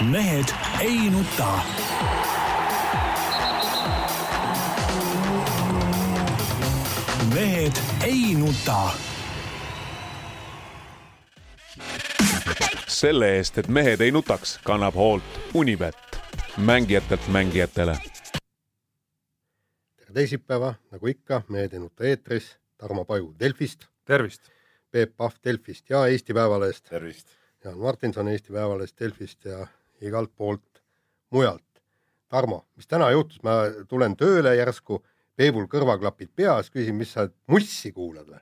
[0.00, 0.44] mehed
[0.80, 1.60] ei nuta.
[7.34, 7.72] mehed
[8.04, 8.90] ei nuta.
[12.86, 15.22] selle eest, et mehed ei nutaks, kannab hoolt
[15.54, 15.96] Unibet,
[16.56, 17.98] mängijatelt mängijatele.
[19.96, 24.42] tere teisipäeva, nagu ikka, Mehed ei nuta eetris, Tarmo Paju Delfist, tervist!
[24.90, 27.28] Peep Pahv Delfist ja Eesti Päevalehest, tervist!
[27.64, 29.66] Jaan Martinson Eesti Päevalehest, Delfist ja
[30.04, 30.82] igalt poolt
[31.34, 31.62] mujalt.
[32.30, 35.02] Tarmo, mis täna juhtus, ma tulen tööle järsku,
[35.34, 38.38] Peebul kõrvaklapid peas, küsin, mis sa mussi kuulad või?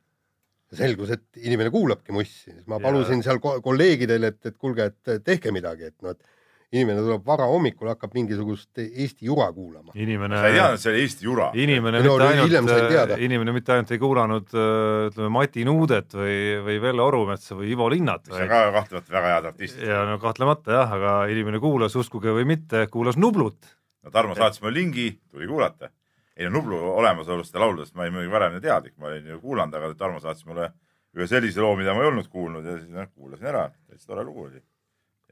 [0.72, 5.24] selgus, et inimene kuulabki mussi, siis ma palusin seal ko kolleegidele, et, et kuulge, et
[5.24, 6.30] tehke midagi, et noh, et
[6.72, 9.92] inimene tuleb varahommikul, hakkab mingisugust Eesti jura kuulama.
[9.94, 11.48] inimene, sa ei teadnud, et see oli Eesti jura?
[11.54, 13.18] inimene No, mitte ainult, teada.
[13.20, 17.90] inimene mitte ainult ei kuulanud äh, ütleme Mati Nuudet või, või Vello Orumetsa või Ivo
[17.92, 19.84] Linnat, mis on ka kahtlemata väga head artistid.
[19.88, 23.68] ja no kahtlemata jah, aga inimene kuulas, uskuge või mitte, kuulas Nublut.
[24.02, 25.92] no Tarmo saatis mulle lingi, tuli kuulata.
[26.36, 29.40] ei no Nublu olemasolust ja lauludest ma olin muidugi varem ju teadlik, ma olin ju
[29.44, 30.70] kuulanud, aga Tarmo saatis mulle
[31.12, 34.24] ühe sellise loo, mida ma ei olnud kuulnud ja siis noh, kuulasin ära, täitsa tore
[34.24, 34.62] lugu oli.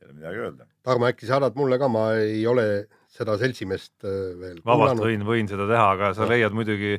[0.01, 0.67] Ei ole midagi öelda.
[0.87, 2.67] Tarmo, äkki saadad mulle ka, ma ei ole
[3.13, 6.97] seda seltsimeest äh, veel vabalt võin, võin seda teha, aga sa leiad muidugi,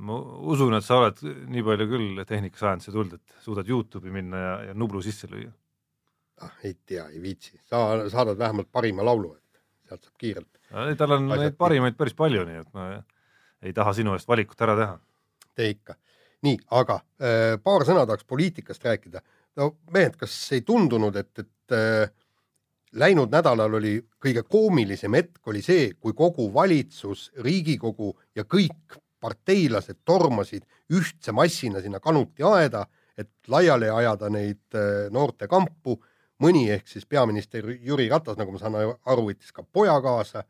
[0.00, 0.18] ma
[0.52, 1.20] usun, et sa oled
[1.52, 5.52] nii palju küll tehnikasajandisse tulnud, et suudad Youtube'i minna ja, ja Nublu sisse lüüa.
[6.44, 10.58] ah, ei tea, ei viitsi, sa saadad vähemalt parima laulu, et sealt saab kiirelt.
[10.98, 12.88] tal on neid parimaid päris palju, nii et ma
[13.62, 14.98] ei taha sinu eest valikut ära teha.
[15.56, 15.98] tee ikka.
[16.46, 19.20] nii, aga äh, paar sõna tahaks poliitikast rääkida.
[19.56, 22.10] no mehed, kas ei tundunud, et, et äh,
[22.92, 30.02] läinud nädalal oli kõige koomilisem hetk oli see, kui kogu valitsus, Riigikogu ja kõik parteilased
[30.04, 32.84] tormasid ühtse massina sinna kanuti aeda,
[33.16, 36.00] et laiali ajada neid äh, noorte kampu.
[36.36, 40.42] mõni ehk siis peaminister Jüri Ratas, nagu ma saan aru, võttis ka poja kaasa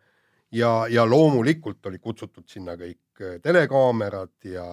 [0.52, 4.64] ja, ja loomulikult oli kutsutud sinna kõik äh, telekaamerad ja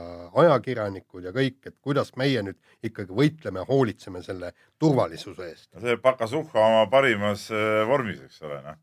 [0.44, 5.70] ajakirjanikud ja kõik, et kuidas meie nüüd ikkagi võitleme, hoolitseme selle turvalisuse eest.
[5.82, 8.82] see Pakasuhha oma parimas äh, vormis, eks ole, noh.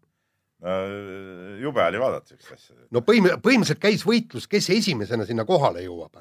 [1.60, 2.76] jube oli vaadata siukest asja.
[2.90, 6.20] no põhim-, põhimõtteliselt käis võitlus, kes esimesena sinna kohale jõuab.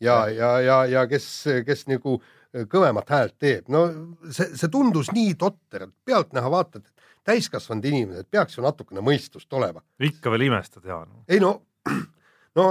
[0.00, 1.30] ja, ja, ja, ja kes,
[1.66, 2.18] kes nagu
[2.50, 3.84] kõvemat häält teeb, no
[4.32, 9.52] see, see tundus nii totter, et pealtnäha vaatad, et täiskasvanud inimesed peaks ju natukene mõistust
[9.56, 9.82] olema.
[10.00, 11.12] ikka veel imestad, Jaan.
[11.28, 11.56] ei no,
[12.58, 12.66] no,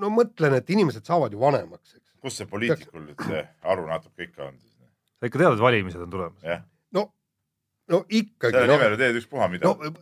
[0.00, 2.12] no mõtlen, et inimesed saavad ju vanemaks, eks.
[2.20, 4.76] kus see poliitikul nüüd see aru natuke ikka on siis?
[5.20, 6.46] sa ikka tead, et valimised on tulemas?
[6.46, 6.62] jah.
[6.96, 7.08] no,
[7.92, 8.54] no ikkagi.
[8.54, 9.94] selle no, nimel ju teed ükspuha mida no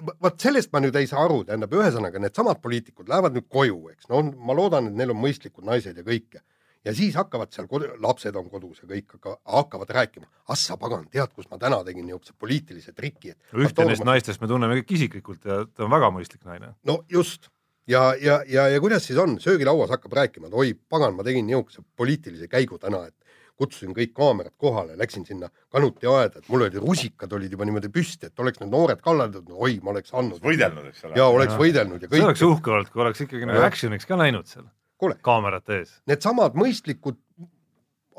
[0.00, 4.08] vot sellest ma nüüd ei saa aru, tähendab, ühesõnaga needsamad poliitikud lähevad nüüd koju, eks,
[4.08, 6.40] no ma loodan, et neil on mõistlikud naised ja kõike.
[6.40, 6.51] ja
[6.96, 11.06] siis hakkavad seal kodu, lapsed on kodus ja kõik, aga hakkavad rääkima, ah sa pagan,
[11.12, 14.96] tead, kus ma täna tegin niisuguse poliitilise triki, et ühte neist naistest me tunneme kõik
[14.98, 16.74] isiklikult ja ta on väga mõistlik naine.
[16.88, 17.50] no just
[17.86, 21.46] ja, ja, ja, ja kuidas siis on, söögilauas hakkab rääkima, et oi pagan, ma tegin
[21.46, 23.16] niisuguse poliitilise käigu täna, et
[23.62, 27.92] kutsusin kõik kaamerad kohale, läksin sinna kanuti aeda, et mul olid rusikad olid juba niimoodi
[27.94, 30.42] püsti, et oleks need noored kallatud, no oi, ma oleks andnud.
[30.42, 31.18] võidelnud, eks ole.
[31.20, 32.18] ja oleks võidelnud ja kõik.
[32.18, 34.66] see oleks uhke olnud, kui oleks ikkagi nagu action'iks ka näinud seal
[35.02, 35.94] Kuule, kaamerate ees.
[36.06, 37.16] Needsamad mõistlikud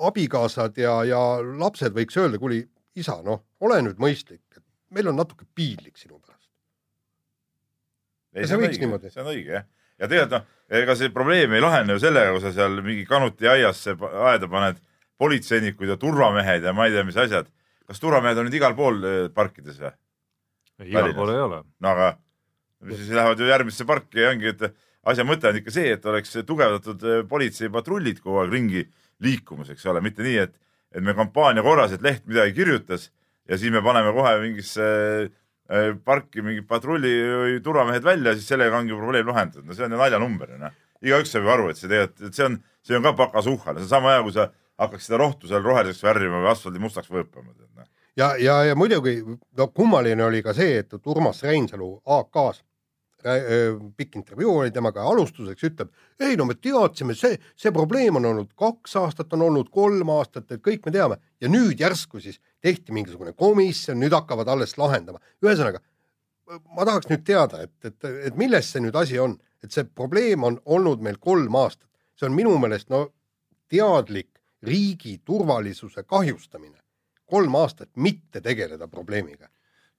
[0.04, 2.58] abikaasad ja, ja lapsed võiks öelda, kuule
[3.00, 4.64] isa, noh, ole nüüd mõistlik, et
[4.94, 6.50] meil on natuke piinlik sinu pärast.
[8.36, 9.14] ei, see see on võiks õige, niimoodi.
[9.14, 9.66] see on õige jah.
[10.02, 10.46] ja tegelikult noh,
[10.82, 13.96] ega see probleem ei lahene ju sellega, kui sa seal mingi kanuti aiasse
[14.28, 14.84] aeda paned
[15.24, 17.48] politseinikud ja turvamehed ja ma ei tea, mis asjad.
[17.88, 19.96] kas turvamehed on nüüd igal pool eh, parkides või?
[20.90, 21.64] igal pool ei ole.
[21.64, 22.16] no aga
[22.92, 24.74] siis lähevad ju järgmisse parki ja ongi, et
[25.10, 28.84] asja mõte on ikka see, et oleks tugevdatud eh, politseipatrullid kogu aeg ringi
[29.24, 30.56] liikumas, eks ole, mitte nii, et,
[30.96, 33.10] et me kampaania korras, et leht midagi kirjutas
[33.50, 34.88] ja siis me paneme kohe mingisse
[35.28, 39.68] eh, parki mingid patrulli või turvamehed välja, siis sellega ongi probleem lahendatud.
[39.68, 40.82] no see on ju naljanumber ju noh.
[41.04, 43.90] igaüks saab ju aru, et see tegelikult, et see on, see on ka pakasuhhal, see
[43.90, 44.50] on sama hea, kui sa
[44.80, 47.52] hakkaks seda rohtu seal roheliseks värvima või asfaldi mustaks võõpama.
[47.76, 47.90] noh.
[48.16, 49.20] ja, ja, ja muidugi
[49.58, 52.64] no kummaline oli ka see, et Urmas Reinsalu AK-s
[53.98, 58.52] pikk intervjuu oli temaga alustuseks ütleb, ei no me teadsime, see, see probleem on olnud
[58.60, 62.96] kaks aastat, on olnud kolm aastat, et kõik me teame ja nüüd järsku siis tehti
[62.96, 65.22] mingisugune komisjon, nüüd hakkavad alles lahendama.
[65.44, 65.82] ühesõnaga,
[66.76, 70.44] ma tahaks nüüd teada, et, et, et milles see nüüd asi on, et see probleem
[70.44, 71.90] on olnud meil kolm aastat,
[72.20, 73.08] see on minu meelest no
[73.72, 74.30] teadlik
[74.64, 76.80] riigi turvalisuse kahjustamine.
[77.26, 79.48] kolm aastat mitte tegeleda probleemiga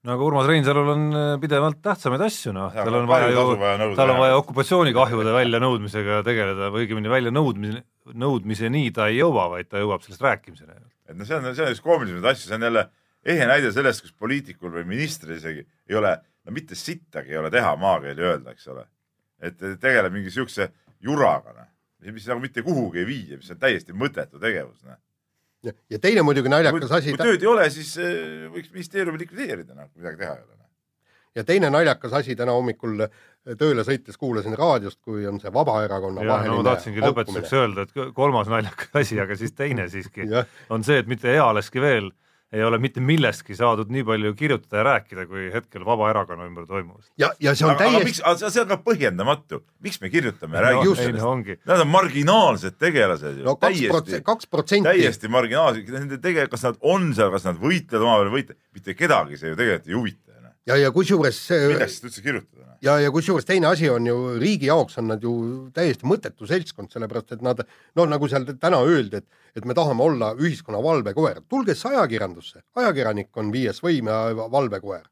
[0.05, 4.13] no aga Urmas Reinsalul on äh, pidevalt tähtsamaid asju, noh, tal on vaja ju tal
[4.13, 7.81] on vaja okupatsioonikahjude väljanõudmisega tegeleda või õigemini väljanõudmise,
[8.25, 10.77] nõudmiseni ta ei jõua, vaid ta jõuab sellest rääkimiseni.
[11.09, 12.85] et noh, see on, see on üks koomilisemaid asju, see on jälle
[13.33, 16.13] ehe näide sellest, kus poliitikul või ministril isegi ei ole,
[16.45, 18.85] no mitte sittagi ei ole teha maakeeli öelda, eks ole.
[19.41, 20.69] et tegeleb mingi siukse
[21.03, 21.71] juraga, noh,
[22.13, 25.01] mis nagu mitte kuhugi ei vii mis on täiesti mõttetu tegevus, noh.
[25.65, 29.21] Ja, ja teine muidugi kui, naljakas asi kui, tööd ei ole, siis eh, võiks ministeeriumi
[29.21, 30.67] likvideerida, noh, kui midagi teha ei ole.
[31.35, 33.07] ja teine naljakas asi täna hommikul
[33.59, 37.85] tööle sõites kuulasin raadiost, kui on see Vabaerakonna ja no vaheline ma tahtsingi lõpetuseks öelda,
[37.85, 40.29] et kolmas naljakas asi, aga siis teine siiski.
[40.73, 42.09] On see, et mitte ealeski veel
[42.53, 47.09] ei ole mitte millestki saadud nii palju kirjutada ja rääkida, kui hetkel Vabaerakonna ümber toimuvast.
[47.19, 50.59] ja, ja see on aga, aga miks täiesti,, see on ka põhjendamatu, miks me kirjutame
[50.59, 53.81] ja no, räägime sellest no ongi, Nad on marginaalsed tegelased ju no kaks
[54.51, 58.59] täiesti täiesti marginaalsed, nende tege-, kas nad on seal, kas nad võitlevad omavahel või võitle,
[58.77, 60.53] mitte kedagi see ju tegelikult ei huvita.
[60.69, 62.65] ja, ja kusjuures milleks seda üldse kirjutada?
[62.85, 65.33] ja, ja kusjuures teine asi on ju riigi jaoks on nad ju
[65.75, 70.03] täiesti mõttetu seltskond, sellepärast et nad noh, nagu seal täna öeldi, et, et me tahame
[70.03, 75.05] olla ühiskonna valvekoer, tulge siis ajakirjandusse, ajakirjanik on viies võim ja valvekoer.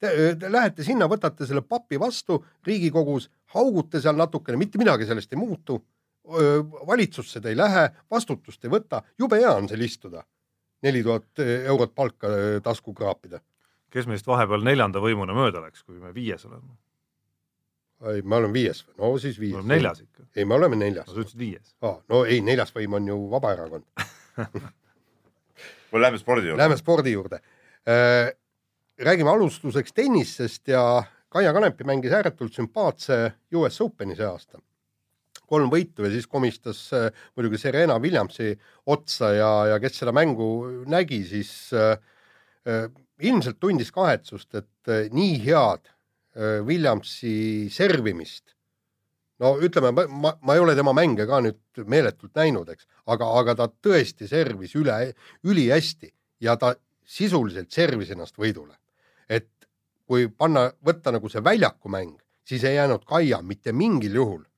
[0.00, 0.10] Te,
[0.40, 5.40] te lähete sinna, võtate selle papi vastu Riigikogus, haugute seal natukene, mitte midagi sellest ei
[5.40, 5.82] muutu.
[6.86, 10.24] valitsusse te ei lähe, vastutust ei võta, jube hea on seal istuda.
[10.82, 12.28] neli tuhat eurot palka
[12.62, 13.40] tasku kraapida.
[13.90, 16.74] kes meist vahepeal neljanda võimuna mööda läks, kui me viies oleme?
[18.10, 19.58] ei, me oleme viies, no siis me viies.
[19.58, 20.26] oleme neljas ikka.
[20.36, 21.74] ei, me oleme neljas no sa ütlesid viies.
[21.82, 21.98] ah,.
[22.10, 23.86] no ei, neljas võim on ju Vabaerakond.
[25.94, 26.60] või lähme spordi juurde?
[26.62, 27.40] Läheme spordi juurde
[27.88, 28.32] äh,.
[28.98, 30.84] räägime alustuseks tennisest ja
[31.34, 33.16] Kaia Kanepi mängis ääretult sümpaatse
[33.58, 34.60] US Openi see aasta.
[35.50, 38.54] kolm võitu ja siis komistas äh, muidugi Serena Williamsi
[38.86, 40.46] otsa ja, ja kes seda mängu
[40.88, 41.98] nägi, siis äh,
[42.66, 42.86] äh,
[43.20, 45.93] ilmselt tundis kahetsust, et nii head
[46.34, 48.54] Williamsi servimist
[49.42, 53.56] no ütleme, ma, ma, ei ole tema mänge ka nüüd meeletult näinud, eks, aga, aga
[53.58, 54.98] ta tõesti servis üle,
[55.46, 56.10] ülihästi
[56.44, 58.76] ja ta sisuliselt servis ennast võidule.
[59.28, 59.48] et
[60.06, 64.53] kui panna, võtta nagu see väljakumäng, siis ei jäänud Kaia mitte mingil juhul äh,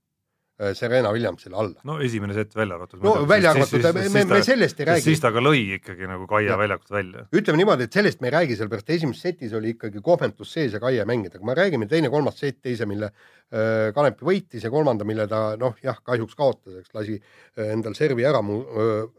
[0.75, 1.81] Serena Williamsile alla.
[1.85, 3.03] no esimene sett välja arvatud.
[3.05, 5.21] no välja arvatud, me, me, me sellest ei räägi siis.
[5.21, 6.61] ta ka lõi ikkagi nagu Kaia Jah.
[6.61, 7.25] väljakult välja.
[7.29, 10.81] ütleme niimoodi, et sellest me ei räägi, sellepärast esimeses setis oli ikkagi kohventus sees ja
[10.81, 15.29] Kaia mängida, aga me räägime teine-kolmas sett, teise, mille äh, Kanepi võitis ja kolmanda, mille
[15.29, 18.65] ta noh, jah, kahjuks kaotas, eks lasi äh, endal servi ära mu-,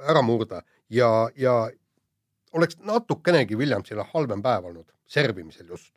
[0.10, 1.60] ära murda ja, ja
[2.58, 5.94] oleks natukenegi Williamsile halvem päev olnud servimisel just.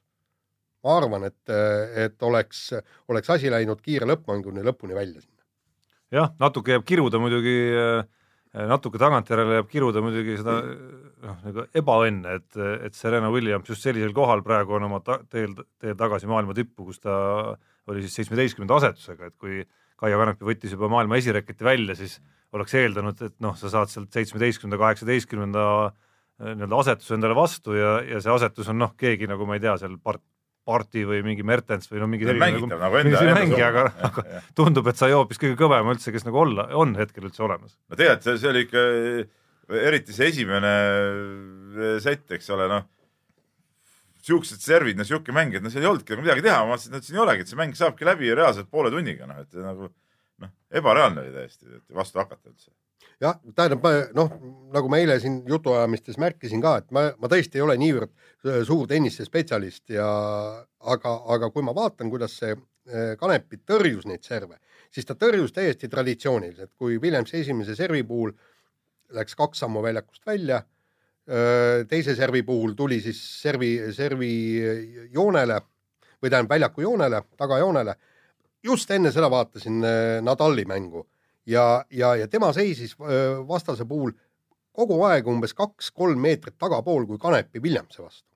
[0.85, 1.53] Ma arvan, et,
[2.07, 2.71] et oleks,
[3.13, 5.43] oleks asi läinud kiire lõppmänguni lõpuni välja sinna.
[6.17, 7.57] jah, natuke jääb kiruda muidugi,
[8.71, 14.15] natuke tagantjärele jääb kiruda muidugi seda noh, nagu ebaõnne, et, et Serena Williams just sellisel
[14.17, 17.15] kohal praegu on oma ta, teel, teel tagasi maailma tippu, kus ta
[17.91, 19.63] oli siis seitsmeteistkümnenda asetusega, et kui
[20.01, 22.17] Kaia Kanepi võttis juba maailma esireketi välja, siis
[22.57, 27.99] oleks eeldanud, et noh, sa saad sealt seitsmeteistkümnenda, kaheksateistkümnenda eh, nii-öelda asetuse endale vastu ja,
[28.07, 30.25] ja see asetus on noh, keegi nagu ma ei tea, seal part-,
[30.69, 33.85] parti või mingi Mertens või no mingi selline mängitav nagu mingi enda, enda mängija, aga,
[34.09, 34.49] aga jah.
[34.59, 37.77] tundub, et sai hoopis kõige kõvem üldse, kes nagu olla, on hetkel üldse olemas.
[37.89, 38.85] no tegelikult see, see oli ikka,
[39.81, 40.75] eriti see esimene
[42.05, 42.87] sett, eks ole, noh,
[44.27, 46.99] siuksed servid, no siuke mäng, et no seal ei olnudki nagu midagi teha, ma vaatasin,
[46.99, 49.89] et siin ei olegi, et see mäng saabki läbi reaalselt poole tunniga, noh, et nagu
[50.45, 52.69] noh, ebareaalne oli täiesti, et vastu hakata üldse.
[53.21, 53.87] jah, tähendab
[54.17, 54.33] noh,
[54.75, 58.61] nagu ma eile siin jutuajamistes märkisin ka, et ma, ma tõesti ei ole niivõrd äh,
[58.67, 60.09] suur tennise spetsialist ja
[60.81, 65.55] aga, aga kui ma vaatan, kuidas see äh, Kanepi tõrjus neid serve, siis ta tõrjus
[65.57, 68.35] täiesti traditsiooniliselt, kui Williamsi esimese servi puhul
[69.17, 70.61] läks kaks sammu väljakust välja,
[71.91, 74.31] teise servi puhul tuli siis servi, servi
[75.13, 75.59] joonele
[76.21, 77.95] või tähendab väljaku joonele, tagajoonele.
[78.63, 81.07] just enne seda vaatasin äh, Nadali mängu
[81.51, 82.97] ja, ja, ja tema seisis
[83.49, 84.15] vastase puhul
[84.77, 88.29] kogu aeg umbes kaks-kolm meetrit tagapool kui Kanepi Williamsi vastu.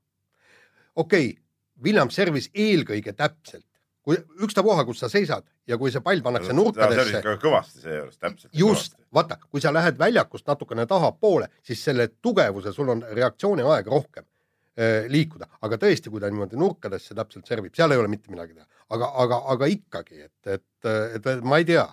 [0.96, 1.44] okei okay,,
[1.82, 3.66] Williams servis eelkõige täpselt,
[4.04, 8.52] kui ükstapuha, kus sa seisad ja kui see pall pannakse nurkadesse, ka kõvasti seejuures, täpselt.
[8.54, 14.26] just, vaata, kui sa lähed väljakust natukene tahapoole, siis selle tugevuse, sul on reaktsiooniaega rohkem
[14.26, 18.54] äh, liikuda, aga tõesti, kui ta niimoodi nurkadesse täpselt servib, seal ei ole mitte midagi
[18.54, 21.86] teha, aga, aga, aga ikkagi, et, et, et, et ma ei tea,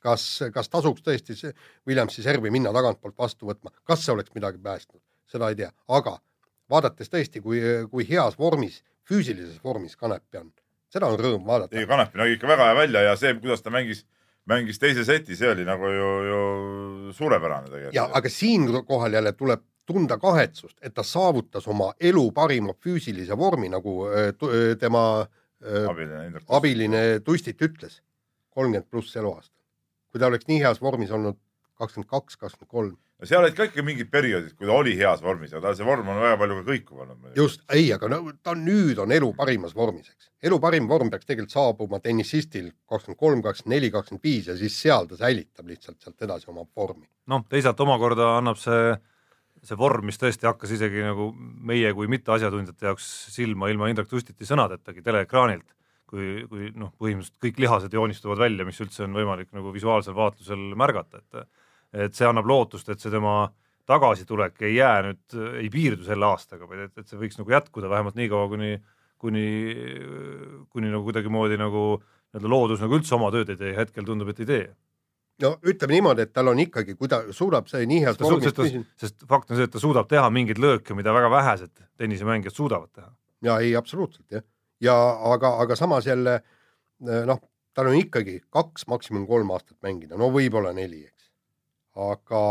[0.00, 1.52] kas, kas tasuks tõesti see
[1.88, 6.16] Williamsi servi minna tagantpoolt vastu võtma, kas see oleks midagi päästnud, seda ei tea, aga
[6.70, 10.52] vaadates tõesti, kui, kui heas vormis, füüsilises vormis Kanepi on,
[10.92, 11.76] seda on rõõm vaadata.
[11.78, 14.04] Ei, Kanepi nägi ikka väga hea välja ja see, kuidas ta mängis,
[14.50, 17.94] mängis teise seti, see oli nagu ju, ju suurepärane tegelikult.
[17.94, 23.68] ja aga siinkohal jälle tuleb tunda kahetsust, et ta saavutas oma elu parima füüsilise vormi,
[23.68, 24.04] nagu
[24.38, 25.26] tu- öö, tema
[25.62, 28.00] öö, abiline abiline Tustit ütles,
[28.54, 29.59] kolmkümmend pluss eluaastat.
[30.10, 31.38] Kui ta oleks nii heas vormis olnud
[31.80, 32.96] kakskümmend kaks, kakskümmend kolm,
[33.28, 36.20] seal olid ka ikka mingid perioodid, kui ta oli heas vormis, aga see vorm on
[36.22, 37.26] väga palju ka kõikuv olnud.
[37.36, 40.30] just, ei, aga no ta nüüd on elu parimas vormis, eks.
[40.48, 44.78] elu parim vorm peaks tegelikult saabuma tennisistil kakskümmend kolm, kakskümmend neli, kakskümmend viis ja siis
[44.80, 47.06] seal ta säilitab lihtsalt sealt edasi oma vormi.
[47.32, 48.94] noh, teisalt omakorda annab see,
[49.68, 54.48] see vorm, mis tõesti hakkas isegi nagu meie kui mitteasjatundjate jaoks silma ilma Indrek Tustiti
[54.48, 55.68] sõnadetagi teleekraanilt,
[56.10, 60.70] kui, kui noh, põhimõtteliselt kõik lihased joonistuvad välja, mis üldse on võimalik nagu visuaalsel vaatlusel
[60.78, 61.44] märgata, et
[61.90, 63.48] et see annab lootust, et see tema
[63.90, 67.90] tagasitulek ei jää nüüd, ei piirdu selle aastaga, vaid et, et see võiks nagu jätkuda
[67.90, 68.76] vähemalt nii kaua, kuni
[69.20, 69.46] kuni,
[70.70, 74.40] kuni nagu kuidagimoodi nagu nii-öelda loodus nagu üldse oma tööd ei tee, hetkel tundub, et
[74.44, 74.62] ei tee
[75.44, 78.60] no ütleme niimoodi, et tal on ikkagi, kui ta suudab see nii heas vormis sest,
[78.60, 82.56] püsida, sest fakt on see, et ta suudab teha mingeid lööke, mida väga vähesed tennisemängijad
[82.56, 83.10] suudavad teha.
[83.48, 84.44] ja ei, absoluutselt jah.
[84.80, 84.96] Ja
[85.32, 86.40] aga, aga samas jälle
[87.00, 87.40] noh,
[87.74, 91.28] tal on ikkagi kaks, maksimum kolm aastat mängida, no võib-olla neli, eks.
[92.00, 92.42] aga,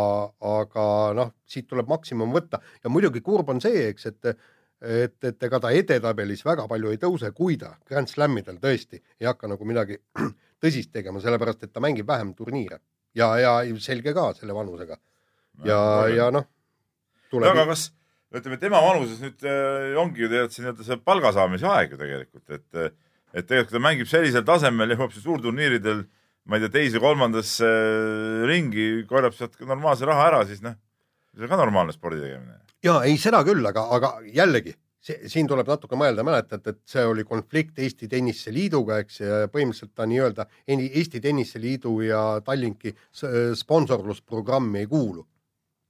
[0.54, 0.86] aga
[1.18, 2.62] noh, siit tuleb maksimum võtta.
[2.84, 4.34] Ja muidugi kurb on see, eks, et
[4.80, 9.28] et, et ega ta edetabelis väga palju ei tõuse, kui ta Grand Slamidel tõesti ei
[9.28, 9.98] hakka nagu midagi
[10.64, 12.80] tõsist tegema, sellepärast et ta mängib vähem turniire.
[13.18, 14.96] Ja, ja selge ka selle vanusega.
[15.66, 16.46] Ja, ja noh,
[17.34, 17.82] no aga tuleb,
[18.30, 21.96] kas ütleme, tema vanuses nüüd äh, ongi ju tegelikult see nii-öelda see palga saamise aeg
[21.96, 22.98] ju tegelikult, et
[23.34, 26.04] et tegelikult ta mängib sellisel tasemel, jõuab siis suurturniiridel,
[26.50, 30.78] ma ei tea, teise-kolmandasse äh, ringi, korjab sealt normaalse raha ära, siis noh,
[31.36, 32.62] see on ka normaalne spordi tegemine.
[32.86, 37.04] ja ei, seda küll, aga, aga jällegi see, siin tuleb natuke mõelda, mäletad, et see
[37.08, 39.22] oli konflikt Eesti Tennise Liiduga, eks,
[39.54, 42.94] põhimõtteliselt ta nii-öelda Eesti Tennise Liidu ja Tallinki
[43.64, 45.26] sponsorlusprogrammi ei kuulu.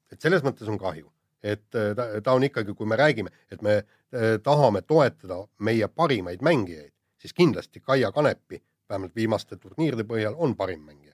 [0.10, 1.05] et selles mõttes on kahju,
[1.43, 5.88] et äh, ta, ta on ikkagi, kui me räägime, et me äh, tahame toetada meie
[5.88, 11.13] parimaid mängijaid, siis kindlasti Kaia Kanepi, vähemalt viimaste turniiride põhjal, on parim mängija.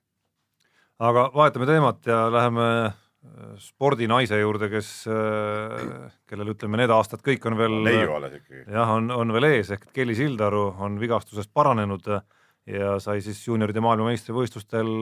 [0.99, 2.93] aga vahetame teemat ja läheme äh,
[3.59, 4.89] spordinaise juurde, kes,
[6.29, 8.65] kellel ütleme, need aastad kõik on veel neiu alles ikkagi.
[8.71, 12.07] jah, on, on veel ees ehk Kelly Sildaru on vigastusest paranenud
[12.65, 14.93] ja sai siis juunioride maailmameistrivõistlustel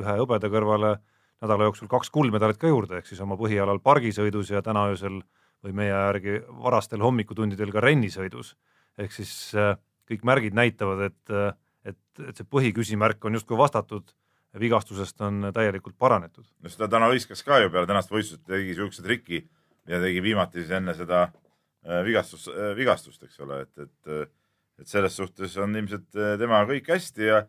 [0.00, 0.96] ühe hõbeda kõrvale
[1.42, 5.20] nädala jooksul kaks kuldmedalit ka juurde, ehk siis oma põhialal pargisõidus ja täna öösel
[5.64, 8.54] või meie järgi varastel hommikutundidel ka rennisõidus.
[8.98, 9.76] ehk siis äh,
[10.08, 14.14] kõik märgid näitavad, et, et, et see põhiküsimärk on justkui vastatud,
[14.56, 16.46] vigastusest on täielikult paranetud.
[16.62, 19.42] no seda täna hõiskas ka ju peale tänast võistlust, tegi siukse triki,
[19.86, 24.32] mida tegi viimati siis enne seda äh, vigastus, vigastust, eks ole, et, et,
[24.80, 27.44] et selles suhtes on ilmselt äh, temaga kõik hästi ja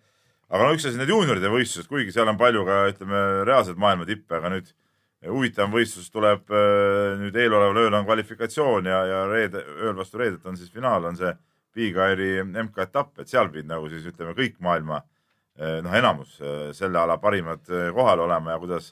[0.52, 4.08] aga no üks asi, need juunioride võistlused, kuigi seal on palju ka ütleme reaalselt maailma
[4.08, 4.72] tippe, aga nüüd
[5.26, 10.46] huvitavam võistlus tuleb äh, nüüd eeloleval ööl on kvalifikatsioon ja, ja reede, ööl vastu reedet
[10.46, 11.34] on siis finaal, on see
[11.78, 15.02] Big Airi MK-etapp, et seal pidid nagu siis ütleme kõik maailma
[15.58, 18.92] eh, noh, enamus eh, selle ala parimad kohal olema ja kuidas,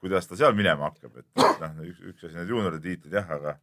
[0.00, 3.58] kuidas ta seal minema hakkab, et noh, üks, üks asi need juunioride tiitlid jah, aga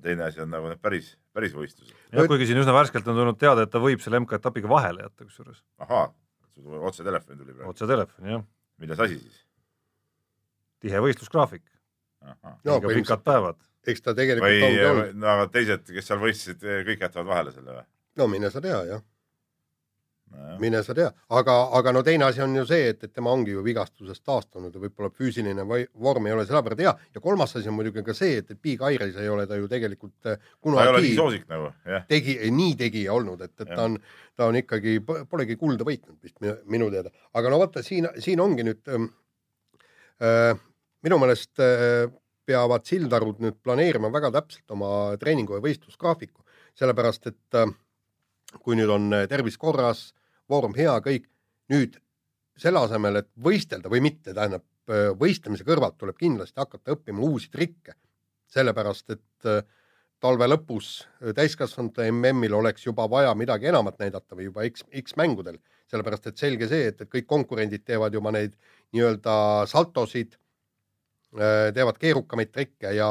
[0.00, 1.92] teine asi on nagu need päris, päris võistlused.
[2.14, 5.26] jah, kuigi siin üsna värskelt on tulnud teada, et ta võib selle MK-etapiga vahele jätta,
[5.26, 6.08] kusjuures ahaa,
[6.90, 7.70] otse telefon tuli praegu.
[7.70, 8.44] otse telefoni, jah.
[8.82, 9.40] milles asi siis?
[10.80, 11.64] tihe võistlusgraafik,
[12.24, 13.62] no liiga pikad põhimõtteliselt, päevad.
[13.92, 17.88] eks ta tegelikult või no aga teised, kes seal võistlesid, kõik jätavad vahele selle või?
[18.20, 19.04] no mine sa tea jah,
[20.60, 23.54] mine sa tea, aga, aga no teine asi on ju see, et, et tema ongi
[23.54, 26.92] ju vigastusest taastunud ja võib-olla füüsiline või vorm ei ole selle võrra hea.
[27.14, 29.68] Ja kolmas asi on muidugi ka see, et, et Big Airis ei ole ta ju
[29.70, 31.72] tegelikult ole kunagi soosik nagu
[32.10, 33.76] tegi, nii tegija olnud, et, et Jah.
[33.76, 33.98] ta on,
[34.36, 34.98] ta on ikkagi,
[35.30, 40.54] polegi kulda võitnud vist minu, minu teada, aga no vaata siin, siin ongi nüüd äh,
[41.06, 42.06] minu meelest äh,
[42.50, 46.44] peavad Sildarud nüüd planeerima väga täpselt oma treeningu ja võistlusgraafiku,
[46.78, 47.70] sellepärast et äh,
[48.60, 50.10] kui nüüd on tervis korras,
[50.50, 51.28] vorm hea, kõik
[51.70, 51.98] nüüd
[52.60, 57.50] selle asemel, et võistelda või mitte, tähendab äh, võistlemise kõrvalt tuleb kindlasti hakata õppima uusi
[57.52, 57.96] trikke,
[58.50, 59.62] sellepärast et äh,
[60.20, 65.16] talve lõpus äh, täiskasvanute MM-il oleks juba vaja midagi enamat näidata või juba X, X
[65.20, 68.54] mängudel, sellepärast et selge see, et, et kõik konkurendid teevad juba neid
[68.94, 70.36] nii-öelda saltosid,
[71.30, 73.06] teevad keerukamaid trikke ja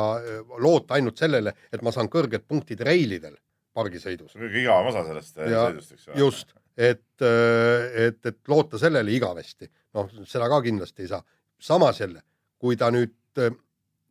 [0.59, 3.37] loota ainult sellele, et ma saan kõrged punktid reilidel
[3.79, 4.33] pargisõidus.
[4.35, 6.17] kõige igavam osa sellest Ja sõidust, eks ole.
[6.19, 9.67] just, et, et, et loota sellele igavesti,
[9.97, 11.23] noh, seda ka kindlasti ei saa.
[11.59, 12.21] samas jälle,
[12.57, 13.51] kui ta nüüd äh,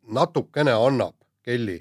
[0.09, 1.79] natukene annab Kelly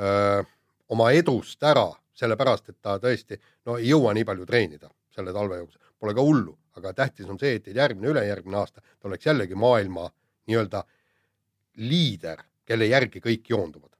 [0.00, 0.42] öö,
[0.88, 5.58] oma edust ära, sellepärast et ta tõesti no ei jõua nii palju treenida selle talve
[5.60, 9.56] jooksul, pole ka hullu, aga tähtis on see, et järgmine, ülejärgmine aasta ta oleks jällegi
[9.58, 10.08] maailma
[10.48, 10.82] nii-öelda
[11.88, 13.90] liider, kelle järgi kõik joonduvad.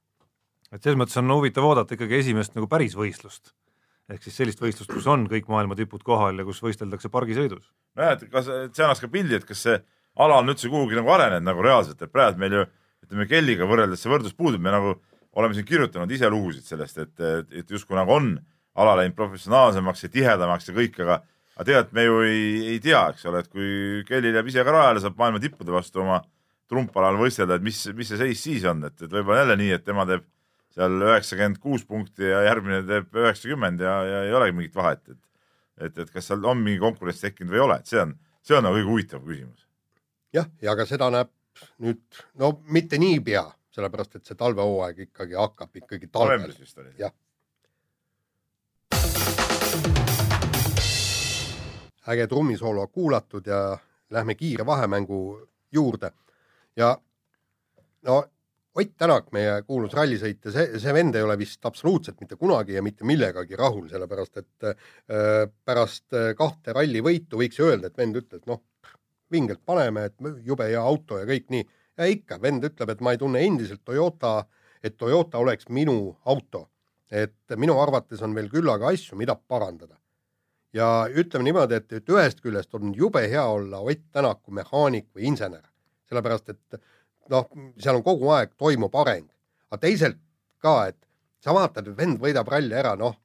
[0.71, 3.53] et selles mõttes on huvitav oodata ikkagi esimest nagu päris võistlust.
[4.11, 7.65] Ehk siis sellist võistlust, kus on kõik maailma tipud kohal ja kus võisteldakse pargisõidus.
[7.95, 9.77] nojah, et kas, see annaks ka pildi, et kas see
[10.19, 12.65] ala on üldse kuhugi nagu arenenud nagu reaalselt, et praegu meil ju
[13.05, 14.95] ütleme Kelliga võrreldes see võrdlus puudub, me nagu
[15.33, 18.35] oleme siin kirjutanud ise lugusid sellest, et, et, et justkui nagu on
[18.79, 21.21] ala läinud professionaalsemaks ja tihedamaks ja kõik, aga
[21.53, 24.73] aga tegelikult me ju ei, ei tea, eks ole, et kui Kellil jääb ise ka
[24.73, 26.19] rajale, saab maailma tippude vastu oma
[26.69, 29.85] trumpalal võistelda, et mis, mis see seis siis on, et, et võib-olla jälle nii, et
[29.85, 30.25] tema teeb
[30.73, 35.21] seal üheksakümmend kuus punkti ja järgmine teeb üheksakümmend ja, ja ei olegi mingit vahet, et
[35.81, 38.13] et, et kas seal on mingi konkurents tekkinud või ei ole, et see on,
[38.45, 39.67] see on nagu kõige huvitavam küsimus.
[40.33, 41.31] jah, ja ka seda näeb
[41.83, 42.01] nüüd,
[42.41, 46.53] no mitte niipea, sellepärast et see talvehooaeg ikkagi hakkab ikkagi talvel.
[47.01, 47.13] jah.
[52.03, 53.77] äge trummisoolo kuulatud ja
[54.11, 56.11] lähme kiire vahemängu juurde
[56.75, 56.97] ja
[58.03, 58.23] no
[58.73, 62.81] Ott Tänak, meie kuulus rallisõitja, see, see vend ei ole vist absoluutselt mitte kunagi ja
[62.81, 68.17] mitte millegagi rahul, sellepärast et äh, pärast äh, kahte rallivõitu võiks ju öelda, et vend
[68.17, 68.63] ütles, noh,
[69.33, 71.67] vingelt paneme, et jube hea auto ja kõik nii.
[72.01, 74.47] ja ikka, vend ütleb, et ma ei tunne endiselt Toyota,
[74.81, 76.69] et Toyota oleks minu auto.
[77.13, 79.99] et minu arvates on veel küllaga asju, mida parandada.
[80.73, 85.29] ja ütleme niimoodi, et, et ühest küljest on jube hea olla Ott Tänaku mehaanik või
[85.29, 85.69] insener,
[86.09, 86.81] sellepärast et
[87.31, 87.47] noh,
[87.79, 89.27] seal on kogu aeg toimub areng,
[89.71, 90.19] aga teisalt
[90.63, 90.99] ka, et
[91.43, 93.15] sa vaatad, et vend võidab ralli ära, noh,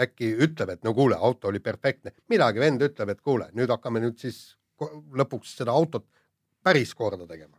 [0.00, 4.02] äkki ütleb, et no kuule, auto oli perfektne, midagi vend ütleb, et kuule, nüüd hakkame
[4.02, 4.40] nüüd siis
[4.80, 6.06] lõpuks seda autot
[6.64, 7.56] päris korda tegema.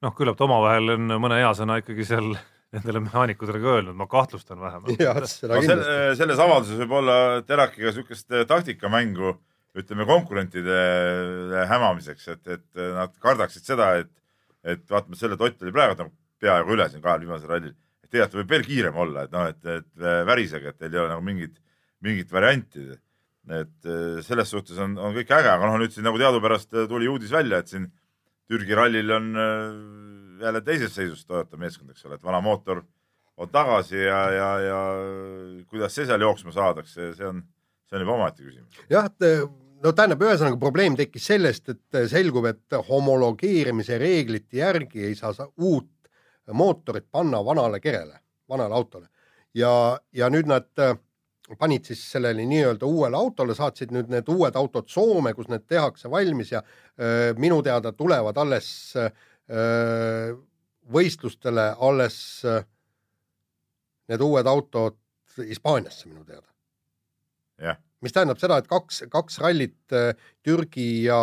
[0.00, 2.32] noh, küllap ta omavahel on mõne hea sõna ikkagi seal
[2.72, 5.02] nendele mehaanikutele ka öelnud, ma kahtlustan vähemalt.
[5.02, 9.34] no, selle, selles avalduses võib olla Terakiga niisugust taktikamängu,
[9.78, 10.78] ütleme konkurentide
[11.70, 14.10] hämamiseks, et, et nad kardaksid seda, et
[14.64, 18.42] et vaatame selle Ott oli praegu nagu peaaegu üle siin kahel viimasel rallil, et tegelikult
[18.42, 21.56] võib veel kiirem olla, et noh, et, et värisege, et teil ei ole nagu mingit,
[22.04, 22.86] mingit varianti.
[23.50, 27.08] et eh, selles suhtes on, on kõik äge, aga noh, nüüd siin nagu teadupärast tuli
[27.08, 27.88] uudis välja, et siin
[28.50, 29.28] Türgi rallil on
[30.40, 32.82] jälle teises seisus Toyota meeskond, eks ole, et vana mootor
[33.40, 34.80] on tagasi ja, ja, ja
[35.70, 37.42] kuidas see seal jooksma saadakse, see on,
[37.88, 38.80] see on juba omaette küsimus.
[38.90, 39.08] jah,
[39.84, 45.48] no tähendab, ühesõnaga probleem tekkis sellest, et selgub, et homologeerimise reeglite järgi ei saa sa
[45.60, 45.88] uut
[46.52, 49.06] mootorit panna vanale kerele, vanale autole.
[49.54, 50.94] ja, ja nüüd nad äh,
[51.58, 56.10] panid siis sellele nii-öelda uuele autole, saatsid nüüd need uued autod Soome, kus need tehakse
[56.10, 60.36] valmis ja öö, minu teada tulevad alles öö,
[60.92, 62.62] võistlustele alles öö,
[64.08, 64.98] need uued autod
[65.40, 66.46] Hispaaniasse minu teada.
[67.58, 70.12] jah mis tähendab seda, et kaks, kaks rallit äh,
[70.44, 71.20] Türgi ja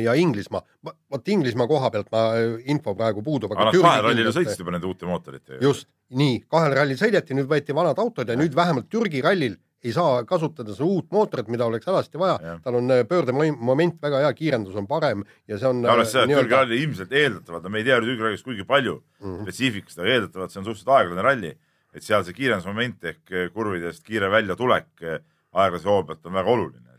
[0.00, 0.62] ja Inglismaa,
[1.10, 3.52] vot Inglismaa koha pealt ma äh, info praegu puudub.
[3.52, 5.60] kahel rallil sõitsid juba nende uute mootoritega.
[5.64, 9.92] just, nii, kahel rallil sõideti, nüüd võeti vanad autod ja, nüüd vähemalt Türgi rallil ei
[9.92, 14.32] saa kasutada seda uut mootorit, mida oleks hädasti vaja, tal on äh, pöördemoment väga hea,
[14.38, 17.82] kiirendus on parem ja see on alles see, et Türgi ralli ilmselt eeldatavalt, no me
[17.82, 19.42] ei tea Türgi rallist kuigi palju mm -hmm.
[19.44, 21.52] spetsiifikast, aga eeldatavalt see on suhteliselt aeglane ralli
[21.94, 25.18] et seal see kiirendusmoment ehk eh, kurvidest kiire väljatulek eh,
[25.54, 26.96] aeglase hoo pealt on väga oluline.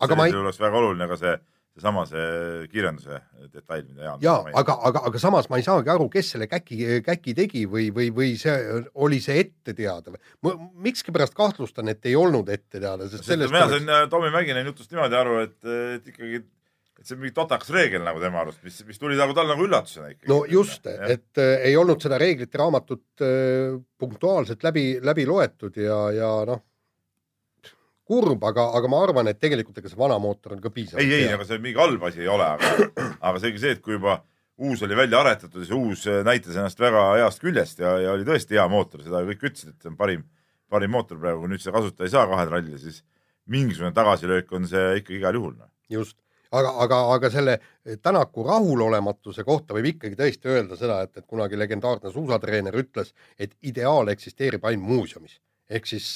[0.00, 0.34] aga ma ei.
[0.36, 1.32] oleks väga oluline ka see,
[1.74, 3.18] seesama see kiirenduse
[3.52, 4.22] detail, mida Jaan.
[4.22, 7.88] ja aga, aga, aga samas ma ei saagi aru, kes selle käki, käki tegi või,
[7.94, 8.54] või, või see
[8.94, 10.54] oli see ette teada või?
[10.88, 13.54] mikskipärast kahtlustan, et ei olnud ette teada, sest sellest.
[13.54, 13.92] mina sain.
[14.12, 15.58] Tommy Mäkinen jutust niimoodi aru, et,
[15.98, 16.44] et ikkagi
[17.00, 19.64] et see on mingi totakas reegel nagu tema arust, mis, mis tuli nagu talle nagu
[19.64, 20.28] üllatusena ikkagi.
[20.28, 26.00] no just, et äh, ei olnud seda reeglite raamatut äh, punktuaalselt läbi, läbi loetud ja,
[26.12, 26.60] ja noh,
[28.10, 31.00] kurb, aga, aga ma arvan, et tegelikult ega see vana mootor on ka piisav.
[31.00, 33.96] ei, ei, aga see mingi halb asi ei ole, aga, aga seegi see, et kui
[33.96, 34.20] juba
[34.60, 38.12] uus oli välja aretatud ja see uus äh, näitas ennast väga heast küljest ja, ja
[38.12, 40.28] oli tõesti hea mootor, seda kõik ütlesid, et see on parim,
[40.68, 43.00] parim mootor praegu, kui nüüd seda kasutada ei saa kahel rallil, siis
[43.50, 45.56] mingisugune tagasilöök on see ikkagi igal juhul.
[45.56, 45.70] Noh.
[45.90, 46.18] just
[46.50, 47.58] aga, aga, aga selle
[48.02, 53.56] Tänaku rahulolematuse kohta võib ikkagi tõesti öelda seda, et, et kunagi legendaarne suusatreener ütles, et
[53.62, 55.40] ideaal eksisteerib ainult muuseumis.
[55.70, 56.08] ehk siis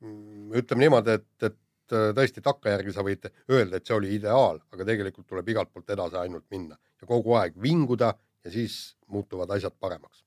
[0.00, 1.58] mm, ütleme niimoodi, et, et
[1.90, 6.18] tõesti takkajärgi sa võid öelda, et see oli ideaal, aga tegelikult tuleb igalt poolt edasi
[6.20, 10.24] ainult minna ja kogu aeg vinguda ja siis muutuvad asjad paremaks.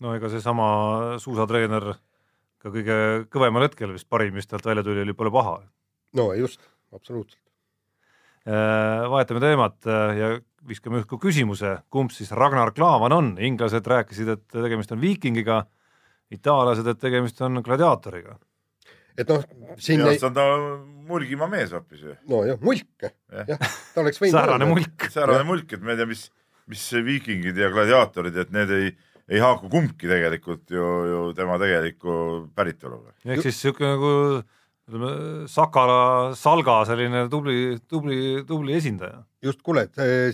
[0.00, 0.68] no ega seesama
[1.22, 1.92] suusatreener
[2.58, 2.98] ka kõige
[3.30, 5.60] kõvemal hetkel vist parim, mis talt välja tuli, oli pole paha.
[6.12, 6.60] no just,
[6.92, 7.42] absoluutselt.
[8.48, 10.28] Äh, vahetame teemat äh, ja
[10.68, 15.62] viskame õhku küsimuse, kumb siis Ragnar Klavan on, inglased rääkisid, et tegemist on viikingiga,
[16.32, 18.38] itaallased, et tegemist on gladiaatoriga.
[19.18, 19.44] et noh,
[19.76, 20.20] siin ei...
[20.24, 20.46] on ta
[21.08, 22.16] Mulgimaa mees hoopis ju.
[22.30, 23.12] nojah, mulk ja.,
[23.52, 25.08] jah, ta oleks võinud säärane mulk.
[25.12, 26.24] säärane mulk, et ma ei tea, mis,
[26.72, 28.92] mis viikingid ja gladiaatorid, et need ei,
[29.28, 32.14] ei haaku kumbki tegelikult ju, ju tema tegeliku
[32.56, 33.12] päritoluga.
[33.26, 34.14] ehk siis niisugune nagu
[34.88, 39.22] ütleme, Sakala, Salga selline tubli, tubli, tubli esindaja.
[39.44, 39.84] just, kuule,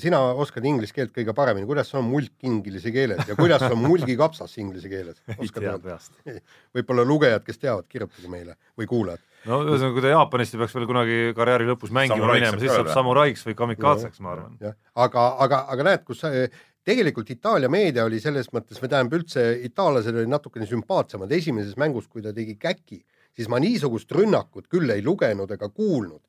[0.00, 4.54] sina oskad inglise keelt kõige paremini, kuidas on mulk inglise keeles ja kuidas on mulgikapsas
[4.62, 5.18] inglise keeles?
[5.34, 6.14] ei tea peast.
[6.76, 9.24] võib-olla lugejad, kes teavad, kirjutage meile või kuulajad.
[9.50, 12.92] no ühesõnaga, kui ta Jaapanist peaks veel kunagi karjääri lõpus mängima Samuraiks minema, siis saab
[12.94, 14.78] samuraiks või kamikaatseks, ma arvan.
[14.94, 16.46] aga, aga, aga näed, kus äh,
[16.84, 22.08] tegelikult Itaalia meedia oli selles mõttes või tähendab üldse itaallased olid natukene sümpaatsemad, esimeses mängus,
[22.08, 23.02] kui ta tegi käki,
[23.34, 26.22] siis ma niisugust rünnakut küll ei lugenud ega kuulnud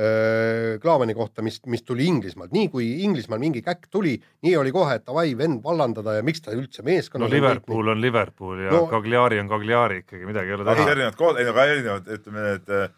[0.00, 4.14] öö, Klaavani kohta, mis, mis tuli Inglismaalt, nii kui Inglismaal mingi käkk tuli,
[4.46, 8.00] nii oli kohe, et davai, vend vallandada ja miks ta üldse no meeskonnas Liverpool on
[8.00, 10.88] Liverpool ja No- no, Cagliari on Cagliari ikkagi, midagi ei ole teha.
[10.94, 12.88] erinevat kood, ei no ka erinevad, ütleme need äh,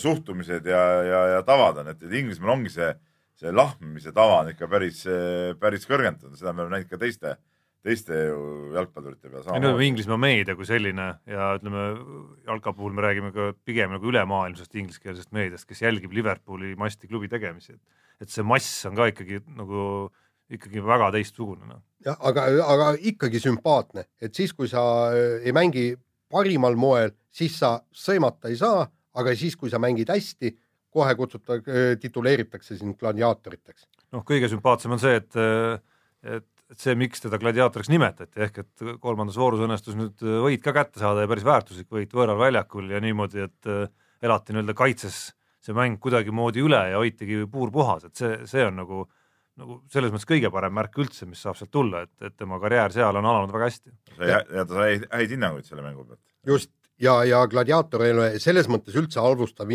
[0.00, 2.90] suhtumised ja, ja, ja tavad on, et et Inglismaal ongi see,
[3.40, 5.04] see lahmimise tava on ikka päris,
[5.60, 7.36] päris kõrgendatud, seda me oleme näinud ka teiste,
[7.86, 8.16] teiste
[8.74, 11.86] jalgpallurite peal ei no Inglismaa meedia kui selline ja ütleme
[12.48, 17.30] jalka puhul me räägime ka pigem nagu ülemaailmsest ingliskeelsest meediast, kes jälgib Liverpooli masti klubi
[17.32, 20.10] tegemisi, et et see mass on ka ikkagi nagu
[20.50, 21.82] ikkagi väga teistsugune noh.
[22.04, 24.82] jah, aga, aga ikkagi sümpaatne, et siis, kui sa
[25.14, 25.92] äh, ei mängi
[26.30, 28.84] parimal moel, siis sa sõimata ei saa,
[29.18, 30.52] aga siis, kui sa mängid hästi,
[30.90, 33.86] kohe kutsutakse, tituleeritakse sind gladiaatoriteks.
[34.16, 38.84] noh, kõige sümpaatsem on see, et et, et see, miks teda gladiaatoriks nimetati, ehk et
[39.02, 43.00] kolmandas voorus õnnestus nüüd võit ka kätte saada ja päris väärtuslik võit võõral väljakul ja
[43.02, 43.88] niimoodi, et äh,
[44.22, 45.22] elati nii-öelda kaitses
[45.60, 49.06] see mäng kuidagimoodi üle ja hoitigi puur puhas, et see, see on nagu
[49.60, 52.94] nagu selles mõttes kõige parem märk üldse, mis saab sealt tulla, et, et tema karjäär
[52.94, 53.92] seal on alanud väga hästi.
[54.20, 56.22] ja ta sai häid hinnanguid selle mängu pealt.
[56.46, 59.70] just, ja, ja gladiaator ei ole selles mõttes üldse halvustav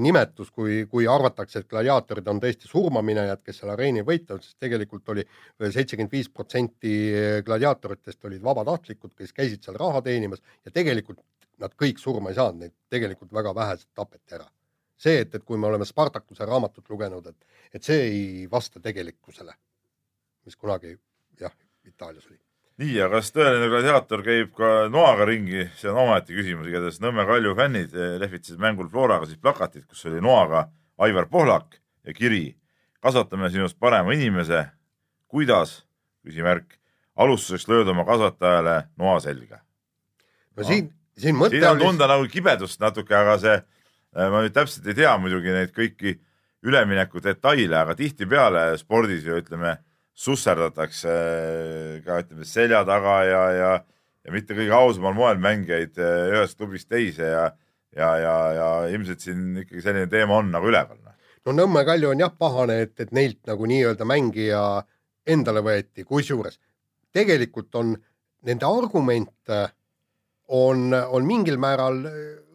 [0.00, 5.12] nimetus, kui, kui arvatakse, et gladiaatorid on tõesti surmaminejad, kes seal areenil võitlevad, sest tegelikult
[5.14, 5.26] oli
[5.60, 6.94] seitsekümmend viis protsenti
[7.46, 11.20] gladiaatoritest olid vabatahtlikud, kes käisid seal raha teenimas ja tegelikult
[11.60, 14.48] nad kõik surma ei saanud, neid tegelikult väga vähesed tapeti ära.
[15.00, 19.54] see, et, et kui me oleme Spartakuse raamatut lugenud, et, et see ei vasta tegelikkusele,
[20.44, 20.92] mis kunagi
[21.40, 21.54] jah,
[21.88, 22.36] Itaalias oli.
[22.80, 27.26] nii, aga kas tõeline gladiaator käib ka noaga ringi, see on omaette küsimus, igatahes Nõmme
[27.28, 30.66] Kalju fännid eh, lehvitasid mängul Floraga siis plakatit, kus oli noaga
[31.00, 32.54] Aivar Pohlak ja kiri.
[33.00, 34.66] Kasvatame sinust parema inimese,
[35.30, 35.82] kuidas,
[36.24, 36.76] küsimärk,
[37.20, 39.60] alustuseks lööd oma kasvatajale noa selga.
[40.56, 43.56] no siin, siin mõte siin on oli tunda nagu kibedust natuke, aga see,
[44.16, 46.18] ma nüüd täpselt ei tea muidugi neid kõiki
[46.66, 49.78] ülemineku detaile, aga tihtipeale spordis ju ütleme,
[50.20, 51.14] susserdatakse
[52.04, 53.70] ka ütleme selja taga ja, ja,
[54.26, 57.46] ja mitte kõige ausamal moel mängijaid eh, ühest klubist teise ja,
[57.96, 60.98] ja, ja, ja ilmselt siin ikkagi selline teema on nagu üleval.
[61.46, 64.64] no Nõmme Kalju on jah pahane, et, et neilt nagu nii-öelda mängija
[65.30, 66.60] endale võeti, kusjuures
[67.12, 67.94] tegelikult on
[68.46, 69.70] nende argument äh,
[70.50, 72.02] on, on mingil määral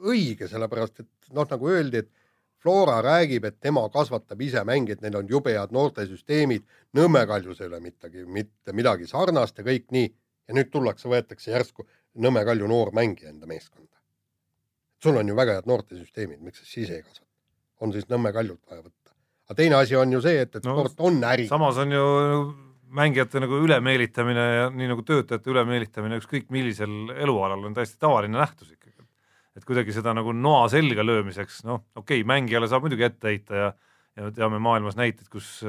[0.06, 2.12] õige, sellepärast et noh, nagu öeldi, et
[2.66, 6.64] Flora räägib, et tema kasvatab ise mängijaid, neil on jube head noortesüsteemid,
[6.98, 10.08] Nõmme Kaljus ei ole midagi, mitte midagi sarnast ja kõik nii.
[10.48, 11.86] ja nüüd tullakse, võetakse järsku
[12.26, 13.94] Nõmme Kalju noor mängija enda meeskonda.
[15.04, 17.30] sul on ju väga head noortesüsteemid, miks sa siis ei kasvata?
[17.82, 19.14] on siis Nõmme Kaljult vaja võtta.
[19.46, 21.48] aga teine asi on ju see, et, et No, sport on äri.
[21.48, 22.06] samas on ju
[22.96, 28.72] mängijate nagu ülemeelitamine ja nii nagu töötajate ülemeelitamine ükskõik millisel elualal on täiesti tavaline nähtus
[28.72, 28.85] ikkagi.
[29.56, 33.62] Et kuidagi seda nagu noa selga löömiseks, noh, okei okay,, mängijale saab muidugi ette heita
[33.62, 33.74] ja
[34.16, 35.62] ja me teame maailmas näiteid, kus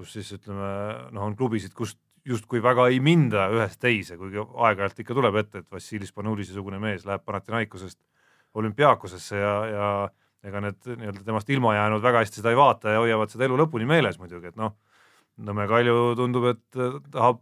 [0.00, 0.68] kus siis ütleme,
[1.12, 5.62] noh, on klubisid, kust justkui väga ei minda ühest teise, kuigi aeg-ajalt ikka tuleb ette,
[5.62, 7.98] et Vassilis Panulise-sugune mees läheb Panathinaikosest
[8.60, 9.88] olümpiaakosesse ja, ja
[10.48, 13.58] ega need nii-öelda temast ilma jäänud väga hästi seda ei vaata ja hoiavad seda elu
[13.60, 14.76] lõpuni meeles muidugi, et noh,
[15.40, 16.80] Nõmme Kalju tundub, et
[17.14, 17.38] tahab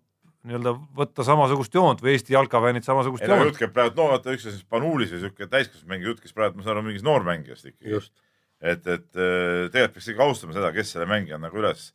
[0.48, 3.60] nii-öelda võtta samasugust joont või Eesti jalkafännid samasugust ei joont jutt.
[3.60, 6.66] käib praegu, no vaata üks asi Panulis või siuke täiskasvanud mängija, jutt käis praegu, ma
[6.66, 7.94] saan aru, mingist noormängijast ikkagi.
[7.94, 8.12] just,
[8.60, 11.88] et, et äh, tegelikult peaks ikka austama seda, kes selle mängija on nagu üles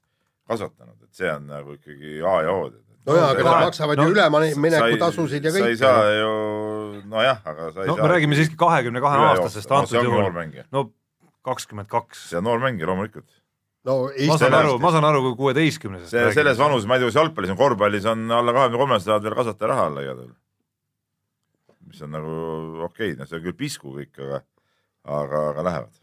[0.50, 2.72] kasvatanud, et see on nagu ikkagi A ja O.
[3.08, 6.34] no jaa, aga nad maksavad no, ju üleminekutasusid ja sa ei saa ju,
[7.12, 8.08] nojah, aga sa ei no saa.
[8.08, 9.82] me räägime siiski kahekümne kahe aastasest no,.
[9.84, 10.90] antud juhul, no
[11.44, 12.30] kakskümmend kaks.
[12.32, 13.28] see on noor mängija loomulikult.
[13.88, 16.98] No ma Eesti saan Sellest- aru, ma saan aru, kui kuueteistkümnesest see, selles vanuses, ma
[16.98, 20.06] ei tea, kas jalgpallis on, korvpallis on alla kahekümne kolme saavad veel kasvataja raha alla
[20.06, 20.38] igal juhul.
[21.90, 22.38] mis on nagu
[22.88, 24.42] okei okay,, no see on küll pisku kõik, aga,
[25.20, 26.02] aga, aga lähevad.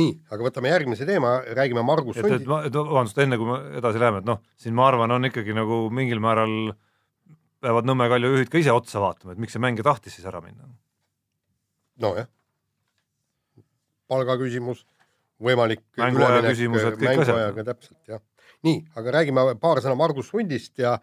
[0.00, 2.50] nii, aga võtame järgmise teema, räägime Margus et, et Sundi.
[2.50, 5.56] ma, et vabandust, enne kui me edasi läheme, et noh, siin ma arvan, on ikkagi
[5.56, 6.72] nagu mingil määral
[7.60, 10.40] peavad Nõmme Kalju juhid ka ise otsa vaatama, et miks see mängija tahtis siis ära
[10.40, 10.68] minna.
[11.98, 12.28] nojah,
[14.08, 14.86] palgaküsimus,
[15.42, 17.62] võimalik Mänguaja küsimused, kõik asjad.
[17.66, 18.22] täpselt jah.
[18.66, 20.96] nii, aga räägime paar sõna Margus Sundist ja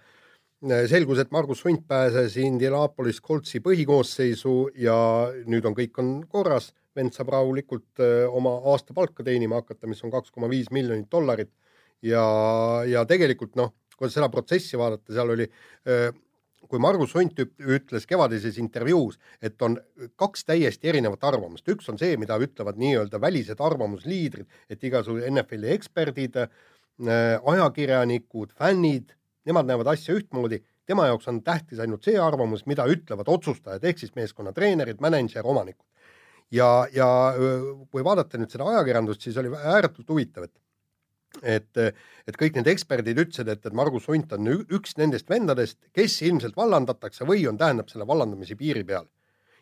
[0.89, 4.97] selgus, et Margus Hunt pääses Indianapolis Coltsi põhikoosseisu ja
[5.45, 10.13] nüüd on kõik on korras, vend saab rahulikult öö, oma aastapalka teenima hakata, mis on
[10.13, 11.51] kaks koma viis miljonit dollarit
[12.01, 12.23] ja,
[12.87, 15.47] ja tegelikult noh, kui seda protsessi vaadata, seal oli
[15.87, 16.11] öö,
[16.69, 19.77] kui Margus Hunt üt- ütles kevadises intervjuus, et on
[20.19, 25.73] kaks täiesti erinevat arvamust, üks on see, mida ütlevad nii-öelda välised arvamusliidrid, et igasugu NFL-i
[25.75, 26.39] eksperdid,
[27.55, 33.29] ajakirjanikud, fännid, nemad näevad asja ühtmoodi, tema jaoks on tähtis ainult see arvamus, mida ütlevad
[33.31, 35.85] otsustajad, ehk siis meeskonna treenerid, mänedžer, omanikud.
[36.51, 40.53] ja, ja öö, kui vaadata nüüd seda ajakirjandust, siis oli ääretult huvitav, et
[41.43, 41.77] et,
[42.27, 46.55] et kõik need eksperdid ütlesid, et, et Margus Hunt on üks nendest vendadest, kes ilmselt
[46.57, 49.07] vallandatakse või on, tähendab selle vallandamise piiri peal.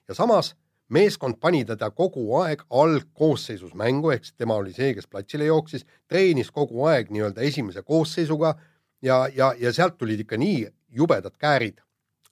[0.07, 0.53] ja samas
[0.93, 5.86] meeskond pani teda kogu aeg algkoosseisus mängu, ehk siis tema oli see, kes platsile jooksis,
[6.07, 8.55] treenis kogu aeg nii-öelda esimese koosseisuga
[9.01, 11.81] ja, ja, ja sealt tulid ikka nii jubedad käärid.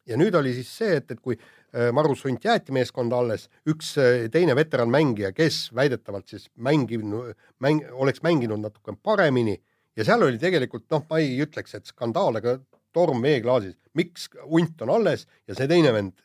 [0.05, 1.37] ja nüüd oli siis see, et, et kui
[1.75, 7.83] äh, Margus Hunt jäeti meeskonda alles, üks äh, teine veteranmängija, kes väidetavalt siis mänginud, mäng,
[7.91, 9.57] oleks mänginud natuke paremini
[9.95, 12.57] ja seal oli tegelikult noh, ma ei ütleks, et skandaal, aga
[12.95, 16.19] torm veeklaasis, miks Hunt on alles ja see teine vend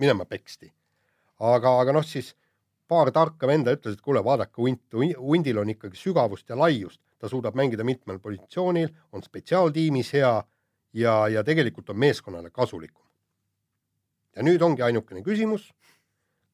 [0.00, 0.72] minema peksti.
[1.40, 2.34] aga, aga noh, siis
[2.88, 4.82] paar tarka venda ütles, et kuule, vaadake Hunt,
[5.18, 10.32] Hundil on ikkagi sügavust ja laiust, ta suudab mängida mitmel positsioonil, on spetsiaaltiimis hea
[10.92, 13.04] ja, ja tegelikult on meeskonnale kasulikum.
[14.40, 15.68] Ja nüüd ongi ainukene küsimus,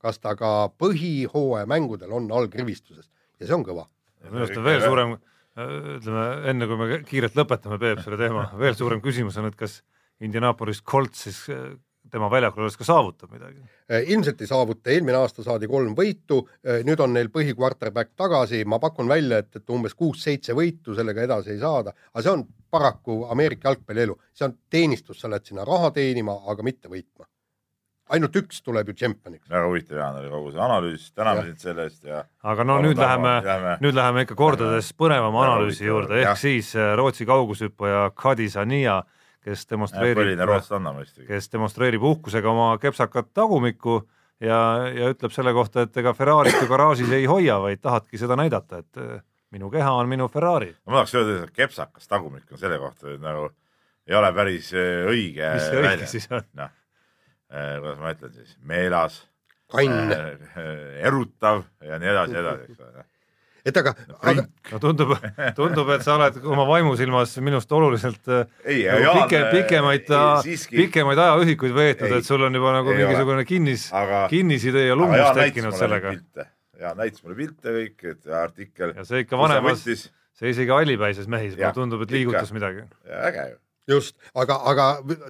[0.02, 3.06] kas ta ka põhihooaja mängudel on allkrivistuses
[3.38, 3.86] ja see on kõva.
[4.26, 5.16] minu arust on veel suurem,
[5.56, 9.80] ütleme enne kui me kiirelt lõpetame, Peep, selle teema, veel suurem küsimus on, et kas
[10.24, 11.76] Indianapolis Colts siis äh,
[12.10, 13.62] tema väljakul olles ka saavutab midagi.
[13.90, 16.42] Eh, ilmselt ei saavuta, eelmine aasta saadi kolm võitu,
[16.86, 21.54] nüüd on neil põhikvarterback tagasi, ma pakun välja, et, et umbes kuus-seitse võitu sellega edasi
[21.54, 25.66] ei saada, aga see on paraku Ameerika jalgpalli elu, see on teenistus, sa lähed sinna
[25.66, 27.26] raha teenima, aga mitte võitma.
[28.12, 29.48] Ainult üks tuleb ju tšempioniks.
[29.50, 31.50] väga huvitav, Jaan, oli kogu see analüüs, täname Jah.
[31.50, 33.34] sind selle eest ja aga no nüüd läheme,
[33.82, 39.00] nüüd läheme ikka kordades põnevama analüüsi juurde, ehk siis äh, Rootsi kaugushüppaja Kadi Sania,
[39.46, 40.46] kes demonstreerib
[41.26, 44.00] kes demonstreerib uhkusega oma kepsakat tagumikku
[44.40, 48.38] ja, ja ütleb selle kohta, et ega Ferrarit ju garaažis ei hoia, vaid tahadki seda
[48.38, 49.20] näidata, et äh,
[49.54, 50.74] minu keha on minu Ferrari.
[50.86, 53.50] ma tahaks öelda, et kepsakas tagumik on selle kohta, et nagu
[54.06, 56.46] ei ole päris äh, õige mis see õige siis on?
[56.58, 56.74] noh,
[57.50, 59.20] kuidas ma ütlen siis, meelas,
[59.72, 60.14] kann,
[61.02, 63.06] erutav ja nii edasi, edasi, eks ole.
[63.66, 65.14] et aga, aga no tundub,
[65.58, 70.12] tundub, et sa oled oma vaimusilmas minust oluliselt äh, ei, nagu pike, pikemaid,
[70.74, 72.20] pikemaid ajaühikuid veetnud, Ei.
[72.20, 76.14] et sul on juba nagu Ei mingisugune kinnis, aga, kinnisidee ja lummus Jaan tekkinud sellega
[76.80, 78.94] ja näitas mulle pilte kõik, et artikkel.
[78.96, 82.18] ja see ikka vanemas, see isegi hallipäises mehis, mulle tundub, et ikka.
[82.18, 82.86] liigutas midagi.
[83.06, 83.62] äge ju.
[83.88, 84.86] just, aga, aga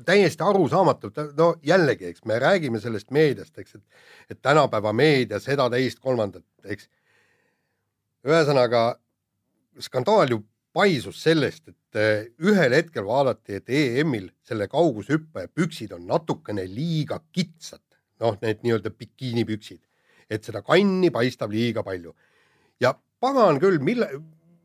[0.07, 5.69] täiesti arusaamatu, no jällegi, eks me räägime sellest meediast, eks, et et tänapäeva meedia seda,
[5.71, 6.88] teist, kolmandat, eks.
[8.27, 8.97] ühesõnaga
[9.81, 10.40] skandaal ju
[10.77, 17.21] paisus sellest, et eh, ühel hetkel vaadati, et EM-il selle kaugushüppaja püksid on natukene liiga
[17.33, 17.85] kitsad,
[18.21, 19.81] noh, need nii-öelda bikiinipüksid,
[20.31, 22.14] et seda kanni paistab liiga palju.
[22.81, 24.21] ja pagan küll, millal,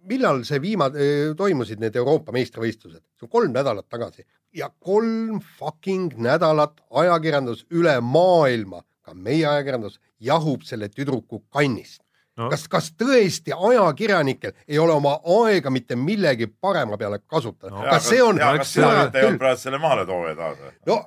[0.10, 0.92] millal see viima-,
[1.38, 4.26] toimusid need Euroopa meistrivõistlused, see on kolm nädalat tagasi.
[4.56, 12.02] Ja kolm fucking nädalat ajakirjandus üle maailma, ka meie ajakirjandus jahub selle tüdruku kannist.
[12.40, 12.48] No.
[12.50, 17.74] Kas, kas tõesti ajakirjanikel ei ole oma aega mitte millegi parema peale kasutada?
[17.76, 20.72] No, kas see on, praegu selle maaletooja taas või?
[20.88, 20.98] no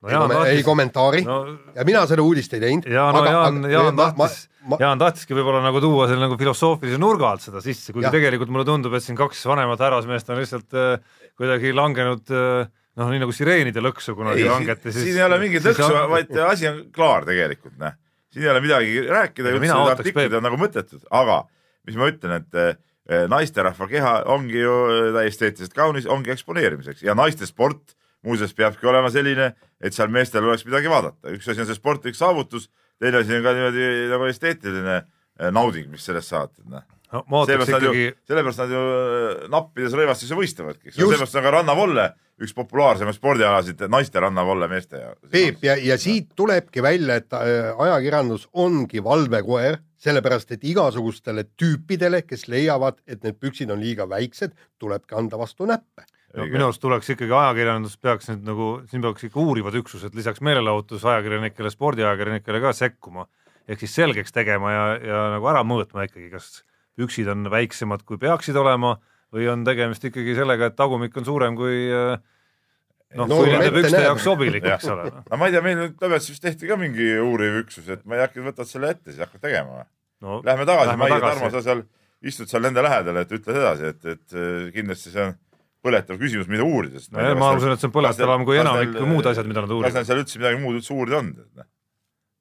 [0.00, 1.38] no ei, Jaan kom ei tahtis, kommentaari no,
[1.76, 2.88] ja mina seda uudist ei teinud.
[2.88, 7.34] ja no Jaan, Jaan tahtis, ma, Jaan tahtiski võib-olla nagu tuua selle nagu filosoofilise nurga
[7.34, 11.20] alt seda sisse, kuigi tegelikult mulle tundub, et siin kaks vanemat härrasmeest on lihtsalt äh,
[11.40, 15.40] kuidagi langenud äh, noh, nii nagu sireenide lõksu kunagi ei, langeti, siis siin ei ole
[15.42, 17.96] mingit lõksu vaid asi on klaar tegelikult, noh.
[18.32, 21.42] siin ei ole midagi rääkida, artiklid on nagu mõttetud, aga
[21.88, 24.76] mis ma ütlen, et eh, naisterahva keha ongi ju
[25.16, 30.46] täiesti eetiliselt kaunis, ongi eksponeerimiseks ja naiste sport muuseas peabki olema selline, et seal meestel
[30.46, 32.68] oleks midagi vaadata, üks asi on see sportlik saavutus,
[33.00, 36.84] teine asi on ka niimoodi nagu esteetiline eh, nauding, mis sellest saad, noh.
[37.16, 41.48] no, sellepärast nad ju ikkagi,, sellepärast nad ju äh, nappides rõivastes ju võistlevadki, sellepärast on
[41.48, 45.02] ka rannavolle üks populaarsemaid spordialasid naiste rannavolle meeste.
[45.32, 52.22] Peep ja, ja siit tulebki välja, et äh, ajakirjandus ongi valvekoer, sellepärast et igasugustele tüüpidele,
[52.24, 56.06] kes leiavad, et need püksid on liiga väiksed, tulebki anda vastu näppe.
[56.36, 60.42] No, minu arust tuleks ikkagi ajakirjandus peaks nüüd nagu, siin peaks ikka uurivad üksused lisaks
[60.46, 63.26] meelelahutusajakirjanikele, spordiajakirjanikele ka sekkuma.
[63.70, 66.64] ehk siis selgeks tegema ja, ja nagu ära mõõtma ikkagi, kas
[66.98, 68.96] püksid on väiksemad, kui peaksid olema
[69.34, 74.02] või on tegemist ikkagi sellega, et tagumik on suurem kui, noh, No kui nende pükste
[74.02, 74.80] jaoks sobilik, Jah.
[74.80, 75.06] eks ole.
[75.30, 78.24] no ma ei tea, meil nüüd toimetuses tehti ka mingi uuriv üksus, et ma ei
[78.24, 79.84] hakka, võtad selle ette, siis hakkad tegema.
[80.24, 81.38] no Lähme tagasi, Maie tagasi.
[81.38, 81.84] Tarmo, sa seal
[82.26, 85.38] istud seal nende lähedal, et ütle edasi, et, et äh, kindlasti see on
[85.84, 87.00] põletav küsimus, mida uurida.
[87.38, 90.10] ma usun, et see on põletavam kui enamik muud asjad, mida nad kas uurivad neil.
[90.10, 91.32] seal üldse midagi muud üldse uurida on?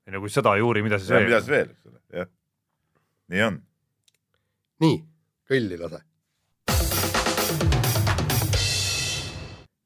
[0.10, 1.72] ei no kui seda ei uuri, mida siis mida siis veel?
[1.72, 2.30] veel, eks ole, jah.
[3.34, 3.60] nii on.
[4.86, 5.02] nii,
[5.50, 6.06] kõlli lase.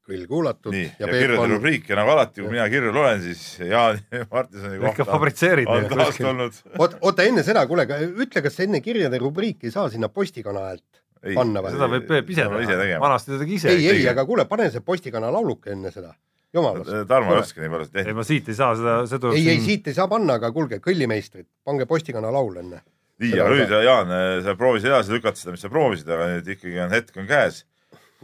[0.04, 3.22] kõll kuulatud nii, ja ja kirjade on, rubriik ja nagu alati, kui mina kirju loen,
[3.24, 4.02] siis Jaan
[4.34, 6.42] Martinsoni ikka kohta fabritseerid on neid kuskil.
[6.76, 11.03] oota, oota enne seda, kuule, ütle, kas enne kirjade rubriiki ei saa sinna postikana häält
[11.32, 11.74] panna või?
[11.74, 13.02] seda võib Peep ise ise teha, tegema.
[13.06, 13.74] vanasti ta tegi ise.
[13.74, 16.14] ei, ei, aga kuule, pane see postikana lauluke enne seda,
[16.54, 16.92] jumalast.
[17.10, 18.16] Tarmo ei oska nii palju ei, teha.
[18.18, 20.80] ma siit ei saa seda, see tuleb ei, ei siit ei saa panna, aga kuulge,
[20.84, 22.82] kõllimeistrid, pange postikana laul enne.
[23.22, 26.82] nii, aga nüüd Jaan, sa proovisid edasi lükata seda, mis sa proovisid, aga nüüd ikkagi
[26.84, 27.62] on hetk on käes,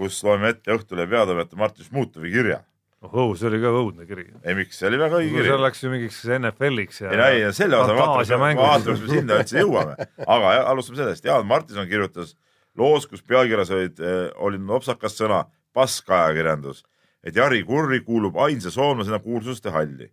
[0.01, 2.61] kus loeme ette Õhtulehe peatoimetaja Martin Šmutovi kirja.
[3.07, 4.27] oh, see oli ka õudne kiri.
[4.45, 5.63] ei, miks, see oli väga õige kiri see.
[5.65, 9.39] läks ju mingiks NFL-iks ja ei no ei, selle osa vaatame, vaatame, kas me sinna
[9.41, 10.09] üldse jõuame.
[10.27, 12.35] aga alustame sellest, Jaan Martinson kirjutas
[12.79, 14.01] loos, kus pealkirjas olid,
[14.37, 15.45] oli nopsakas sõna
[15.77, 16.85] paskajakirjandus,
[17.25, 20.11] et Jari Kurri kuulub ainsa soomlasena kuulsuste halli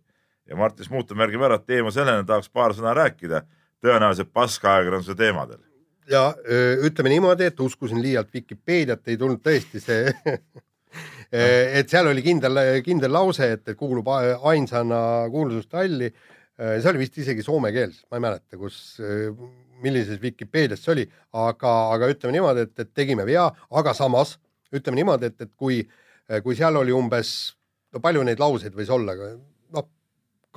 [0.48, 3.42] ja Martin Smuutov märgib ära, et teema sellena tahaks paar sõna rääkida,
[3.84, 5.60] tõenäoliselt paskajakirjanduse teemadel.
[6.10, 10.08] ja öö, ütleme niimoodi, et uskusin liialt Vikipeediat, ei tulnud tõesti see
[11.78, 16.12] et seal oli kindel, kindel lause, et kuulub ainsana kuulsuste halli.
[16.58, 18.98] see oli vist isegi soome keeles, ma ei mäleta, kus,
[19.82, 23.46] millises Vikipeedias see oli, aga, aga ütleme niimoodi, et, et tegime vea,
[23.80, 24.36] aga samas
[24.74, 25.82] ütleme niimoodi, et, et kui,
[26.44, 27.34] kui seal oli umbes,
[27.94, 29.14] no palju neid lauseid võis olla,
[29.74, 29.88] noh,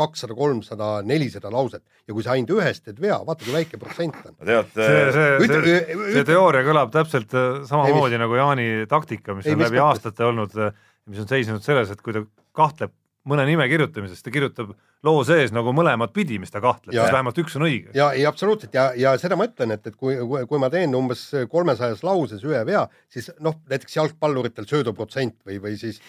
[0.01, 4.17] kakssada, kolmsada, nelisada lauset ja kui sa ainult ühest teed vea, vaata kui väike protsent
[4.25, 4.37] on.
[4.39, 9.35] no tead, see, see, see, see teooria kõlab täpselt äh, samamoodi Ei, nagu Jaani taktika,
[9.37, 9.87] mis Ei, on mis läbi mõttes?
[9.89, 10.57] aastate olnud,
[11.11, 12.23] mis on seisnenud selles, et kui ta
[12.57, 12.95] kahtleb
[13.29, 14.71] mõne nime kirjutamises, ta kirjutab
[15.05, 17.93] loo sees nagu mõlemat pidi, mis ta kahtleb, siis vähemalt üks on õige.
[17.97, 18.73] ja, ja absoluutselt.
[18.73, 22.41] Ja, ja seda ma ütlen, et, et kui, kui, kui ma teen umbes kolmesajas lauses
[22.47, 26.01] ühe vea, siis noh, näiteks jalgpalluritel sööduprotsent või, või siis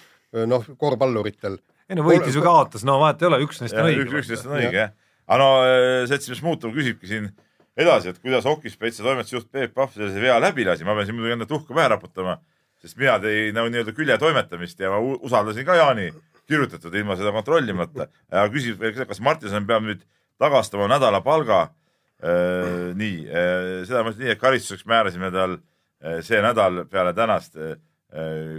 [0.49, 1.61] noh, korvpalluritel.
[1.91, 4.21] Ei no võitis või kaotas, no vahet ei ole, üks neist on üks, õige.
[4.23, 4.95] üks neist on õige jah.
[5.29, 7.29] aga no äh, seltsimees Smuutov küsibki siin
[7.77, 11.37] edasi, et kuidas Hokispetsi toimetusjuht Peep Pahv sellise vea läbi lasi, ma pean siin muidugi
[11.37, 12.39] enda tuhka pähe raputama,
[12.81, 16.09] sest mina tegin nagu nii-öelda külje toimetamist ja ma usaldasin ka Jaani
[16.53, 18.09] kirjutatud ilma seda kontrollimata.
[18.31, 20.05] ja küsib, kas Martinson peab nüüd
[20.43, 21.69] tagastama nädala palga.
[22.23, 23.17] nii,
[23.89, 27.73] seda ma ütlen nii, et karistuseks määrasime tal äh, see nädal peale tänast äh,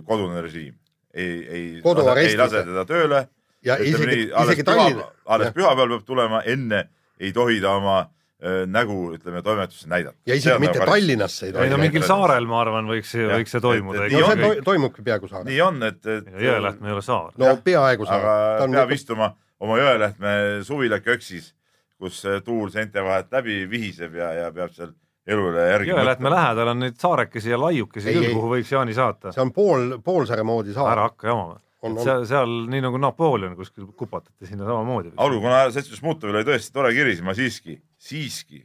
[0.03, 0.75] kodune režiim.
[1.13, 3.21] ei, ei, ei lase teda tööle
[3.63, 8.22] ja isegi isegi püha Tallinn,, alles pühapäeval peab tulema, enne ei tohi ta oma öö,
[8.67, 10.17] nägu, ütleme, toimetusse näidata.
[10.27, 10.81] ja isegi mitte.
[10.85, 14.65] Tallinnasse ei ei no mingil saarel, ma arvan, võiks, võiks see toimuda no see to
[14.67, 15.47] toimubki peaaegu saarel.
[15.47, 17.31] nii on, et, et Jõelähtme ei ole saar.
[17.39, 18.75] no peaaegu aga saarel.
[18.75, 19.29] peab istuma
[19.63, 20.33] oma Jõelähtme
[20.67, 21.53] suvila köksis,
[22.01, 24.91] kus äh, tuul seinte vahelt läbi vihiseb ja, ja peab seal
[25.27, 29.31] elule järgi Jõelähtme lähedal on neid saarekesi ja laiukesi küll kuhu võiks Jaani saata.
[29.35, 31.07] see on pool, poolsaare moodi saar ära.
[31.11, 31.59] hakka jamama.
[31.83, 32.03] On- on.
[32.03, 35.11] seal, seal nii nagu Napoleon kuskil kupatati sinna samamoodi.
[35.17, 38.61] olgu, kuna seltsimees Mutovil oli tõesti tore kiri, siis ma siiski, siiski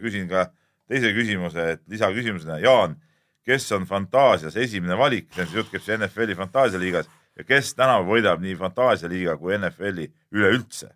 [0.00, 0.46] küsin ka
[0.88, 2.96] teise küsimuse, et lisaküsimusena, Jaan,
[3.44, 7.74] kes on Fantaasias esimene valik, see on siis jutt käib siis NFL-i Fantaasialiigas ja kes
[7.76, 10.92] tänavu võidab nii Fantaasialiiga kui NFL-i üleüldse?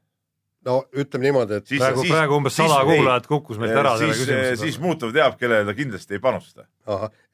[0.68, 4.56] no ütleme niimoodi, et praegu, praegu umbes sada kuulajat kukkus meilt ära selle siis, küsimuse
[4.64, 6.66] siis Mutov teab, kellele ta kindlasti ei panusta.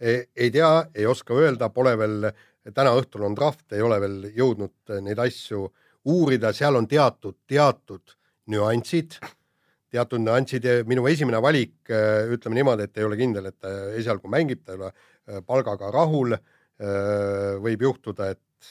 [0.00, 2.28] ei tea, ei oska öelda, pole veel,
[2.72, 5.66] täna õhtul on draft, ei ole veel jõudnud neid asju
[6.08, 8.14] uurida, seal on teatud, teatud
[8.52, 9.18] nüansid,
[9.92, 14.30] teatud nüansid ja minu esimene valik, ütleme niimoodi, et ei ole kindel, et ta esialgu
[14.32, 16.36] mängib, ta ei ole äh, palgaga rahul.
[17.62, 18.70] võib juhtuda, et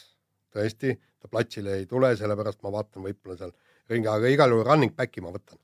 [0.51, 0.91] tõesti
[1.23, 3.53] ta platsile ei tule, sellepärast ma vaatan võib-olla seal
[3.89, 5.59] ringi, aga igal juhul running back'i ma võtan.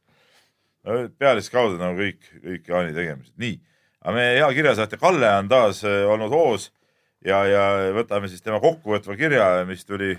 [1.19, 3.59] pealiskaudu nagu kõik, kõik Jaani tegemised, nii.
[3.99, 6.69] aga meie hea kirjasaatja Kalle on taas äh, olnud hoos
[7.25, 7.63] ja, ja
[7.95, 10.15] võtame siis tema kokkuvõtva kirja, mis tuli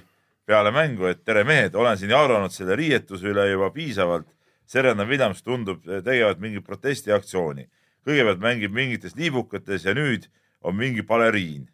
[0.48, 4.28] peale mängu, et tere mehed, olen siin jauranud selle riietuse üle juba piisavalt.
[4.70, 7.68] Serena Williams tundub äh, tegevat mingit protestiaktsiooni.
[8.06, 10.30] kõigepealt mängib mingites liibukates ja nüüd
[10.64, 11.68] on mingi baleriin.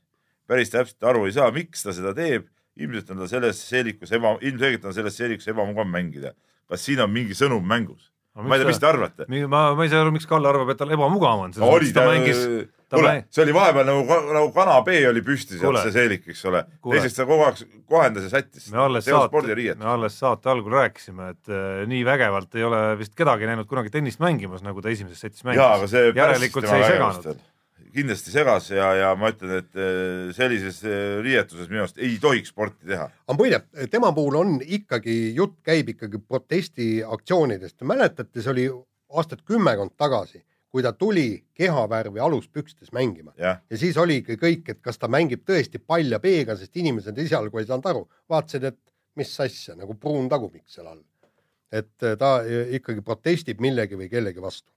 [0.46, 2.48] päris täpselt aru ei saa, miks ta seda teeb.
[2.76, 6.34] ilmselt on ta selles seelikus eba, ilmselgelt on selles seelikus ebamugav mängida.
[6.68, 8.10] kas siin on mingi sõnum mängus?
[8.36, 9.26] Ma ei tea, mis te arvate?
[9.48, 11.54] ma, ma ei saa aru, miks Kalle arvab, et tal ebamugav on.
[11.64, 12.42] oli ta ta, mängis,
[12.92, 16.62] kuule see oli vahepeal nagu, nagu kana B oli püsti sealt see seelik, eks ole.
[16.84, 18.68] Teiseks ta kogu aeg kohendas ja sättis.
[18.74, 19.42] me alles saate,
[19.80, 23.92] me alles saate algul rääkisime, et äh, nii vägevalt ei ole vist kedagi näinud kunagi
[23.94, 25.90] tennist mängimas, nagu ta esimeses setis mängis.
[25.90, 27.44] see järelikult see ei seganud.
[27.96, 32.52] Kindlasti segas ja, ja ma ütlen, et eh, sellises eh, riietuses minu arust ei tohiks
[32.52, 33.06] sporti teha.
[33.26, 37.80] aga muide, tema puhul on ikkagi, jutt käib ikkagi protestiaktsioonidest.
[37.88, 38.66] mäletate, see oli
[39.16, 44.82] aastat kümmekond tagasi, kui ta tuli kehavärvi aluspükstes mängima jah, ja siis oligi kõik, et
[44.84, 48.80] kas ta mängib tõesti palja peega, sest inimesed esialgu ei saanud aru, vaatasid, et
[49.16, 51.04] mis asja nagu pruun tagumik seal all.
[51.72, 54.75] et eh, ta ikkagi protestib millegi või kellegi vastu.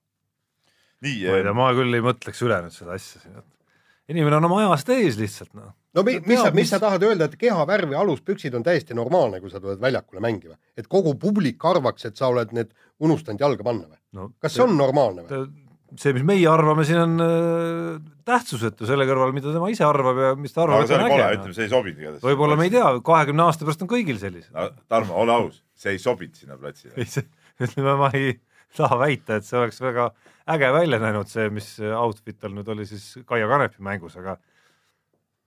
[1.06, 4.40] Nii ma ei tea, ma küll ei mõtleks üle nüüd seda asja siin, et inimene
[4.40, 5.72] on oma ajast ees lihtsalt noh.
[5.96, 9.42] no mi, mis sa, mis mis- sa tahad öelda, et kehavärvi aluspüksid on täiesti normaalne,
[9.44, 13.66] kui sa tuled väljakule mängima, et kogu publik arvaks, et sa oled need unustanud jalga
[13.66, 14.00] panna või?
[14.18, 15.50] no kas see on normaalne või?
[15.98, 20.36] see, mis meie arvame, siin on äh, tähtsusetu selle kõrval, mida tema ise arvab ja
[20.38, 21.56] mis ta arvab, aga see oli kole, ütleme, no..
[21.58, 22.26] see ei sobinud igatahes.
[22.28, 24.54] võib-olla me ei tea, kahekümne aasta pärast on kõigil sellised.
[24.54, 24.70] no,.
[24.92, 26.94] Tarmo, ole aus, see ei sobinud sinna platsile.
[26.98, 27.26] ei, see,
[27.66, 28.36] ütleme, ma ei
[28.78, 30.10] taha väita, et see oleks väga
[30.50, 34.38] äge välja näinud, see, mis outfit tal nüüd oli siis Kaia Kanepi mängus, aga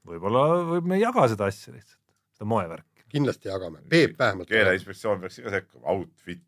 [0.09, 2.01] võib-olla võib me ei jaga seda asja lihtsalt,
[2.37, 3.07] seda moevärki.
[3.13, 4.49] kindlasti jagame, Peep vähemalt.
[4.51, 6.45] keeleinspektsioon peaks ka sekkuma, outfit,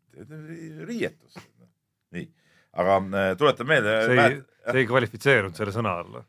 [0.89, 1.39] riietus.
[2.15, 2.29] nii,
[2.83, 3.97] aga äh, tuletan meelde.
[4.05, 4.39] see ei,
[4.71, 6.23] see ei kvalifitseerunud selle sõna alla.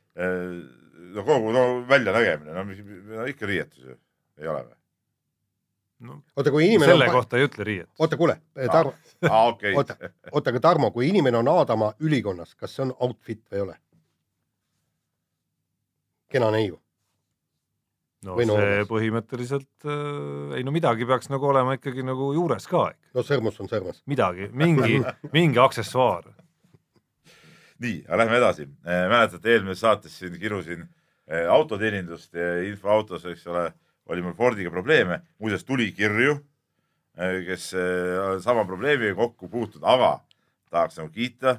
[1.16, 2.82] no kogu no väljanägemine, no mis,
[3.12, 3.98] no ikka riietus ju,
[4.42, 4.76] ei ole või?
[6.04, 7.88] No oota, kui inimene selle on, kohta ei ütle riiet.
[7.98, 8.36] oota, kuule,
[8.72, 8.94] Tarmo,
[9.30, 9.96] aa, okei oota,
[10.32, 13.76] oota, aga Tarmo, kui inimene on Aadama ülikonnas, kas see on outfit või ei ole?
[16.32, 16.76] kena neiu.
[18.26, 18.88] no Või see noormees.
[18.90, 23.70] põhimõtteliselt äh,, ei no midagi peaks nagu olema ikkagi nagu juures ka no sõrmus on
[23.70, 24.02] sõrmus.
[24.10, 25.00] midagi, mingi,
[25.36, 26.28] mingi aksessuaar.
[27.78, 28.68] nii, aga lähme edasi.
[28.84, 33.70] mäletate, eelmises saates siin kirusin eh, autoteenindust ja infoautos, eks ole,
[34.06, 36.36] oli mul Fordiga probleeme, muuseas tuli kirju,
[37.16, 40.18] kes eh, sama probleemiga kokku puutunud, aga
[40.70, 41.58] tahaks nagu kiita,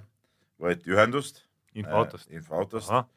[0.61, 1.43] võeti ühendust.
[1.77, 2.31] infoautost.
[2.31, 2.89] infoautost.
[2.91, 3.07] Ahah,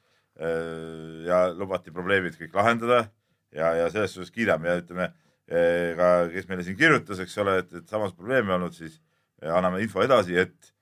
[0.40, 3.04] eh, ja lubati probleemid kõik lahendada
[3.52, 4.68] ja, ja selles suhtes kiidame.
[4.68, 5.10] Ja ütleme
[5.48, 9.00] eh, ka, kes meile siin kirjutas, eks ole, et, et samas probleeme olnud, siis
[9.42, 10.72] eh, anname info edasi, et,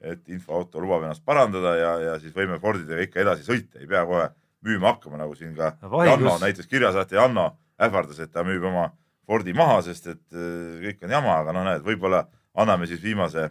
[0.00, 4.06] et infoauto lubab ennast parandada ja, ja siis võime Fordidega ikka edasi sõita, ei pea
[4.08, 4.30] kohe
[4.66, 7.50] müüma hakkama, nagu siin ka Vaidlus- Janno, näiteks kirjasaatja Janno
[7.80, 8.90] ähvardas, et ta müüb oma
[9.30, 12.24] Fordi maha, sest et eh, kõik on jama, aga no näed, võib-olla
[12.58, 13.44] anname siis viimase,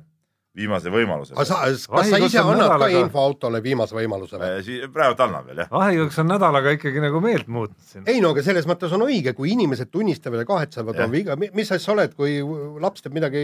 [0.57, 1.35] viimase võimaluse.
[1.35, 4.77] aga sa, kas sa ise annad ka nädalaga- infoautole viimase võimaluse või?
[4.93, 5.69] praegu annan veel jah.
[5.71, 8.07] vahejuks on nädalaga ikkagi nagu meelt muutnud siin.
[8.09, 11.69] ei no aga selles mõttes on õige, kui inimesed tunnistavad ja kahetsevad oma viga, mis
[11.69, 12.39] asja sa oled, kui
[12.81, 13.43] laps teeb midagi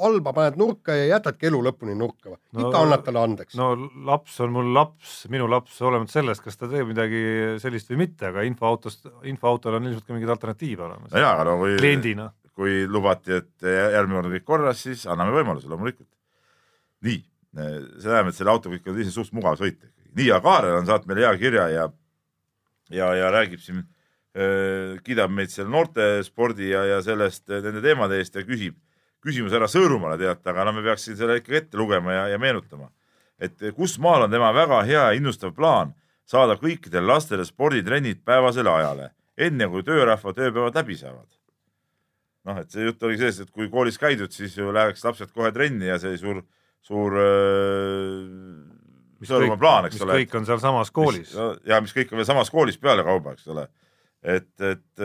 [0.00, 2.40] halba, paned nurka ja jätadki elu lõpuni nurka või?
[2.56, 3.58] No- ikka annad talle andeks.
[3.60, 3.74] no
[4.08, 7.22] laps on mul laps, minu laps, olemata sellest, kas ta teeb midagi
[7.62, 11.20] sellist või mitte, aga infoautost, infoautol on ilmselt ka mingeid alternatiive olemas no.
[11.20, 12.30] jaa, aga no kui kliendina.
[12.56, 16.08] Kui lubati, et järgmine kord on kõik korras, siis anname võimaluse loomulikult.
[17.04, 17.18] nii,
[17.52, 19.90] see tähendab, et selle autoga ikka on ise suht mugav sõita.
[20.16, 21.84] nii, aga Kaarel on saatnud meile hea kirja ja,
[22.90, 23.84] ja, ja räägib siin,
[25.04, 28.76] kiidab meid seal noortespordi ja, ja sellest äh, nende teemade eest ja küsib
[29.24, 32.90] küsimuse ära Sõõrumaale teate, aga no me peaksime selle ikkagi ette lugema ja, ja meenutama.
[33.40, 35.94] et kus maal on tema väga hea ja innustav plaan
[36.24, 41.28] saada kõikidele lastele sporditrennid päevasele ajale, enne kui töörahva tööpäevad läbi saavad
[42.46, 45.52] noh, et see jutt oligi sellest, et kui koolis käidud, siis ju läheks lapsed kohe
[45.54, 46.42] trenni ja see oli suur,
[46.86, 48.76] suur äh,
[49.26, 50.18] Sõõrumaa plaan, eks mis ole.
[50.20, 51.32] kõik on sealsamas koolis.
[51.66, 53.64] ja mis kõik on veel samas koolis pealekauba, eks ole.
[54.20, 55.04] et, et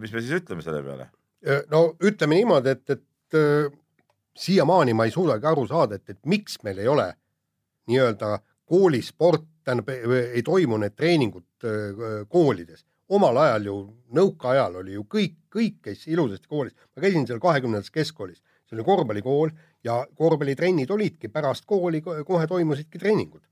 [0.00, 1.10] mis me siis ütleme selle peale?
[1.70, 3.36] no ütleme niimoodi, et, et
[4.38, 7.06] siiamaani ma ei suudagi aru saada, et, et miks meil ei ole
[7.92, 8.38] nii-öelda
[8.68, 11.68] koolisport, tähendab, ei toimu need treeningud
[12.32, 12.84] koolides.
[13.08, 13.76] Omal ajal ju,
[14.14, 16.74] nõukaajal oli ju kõik, kõik käis ilusasti koolis.
[16.96, 19.52] ma käisin seal kahekümnendas keskkoolis, see oli korvpallikool
[19.84, 23.42] ja korvpallitrennid olidki pärast kooli, kohe toimusidki treeningud.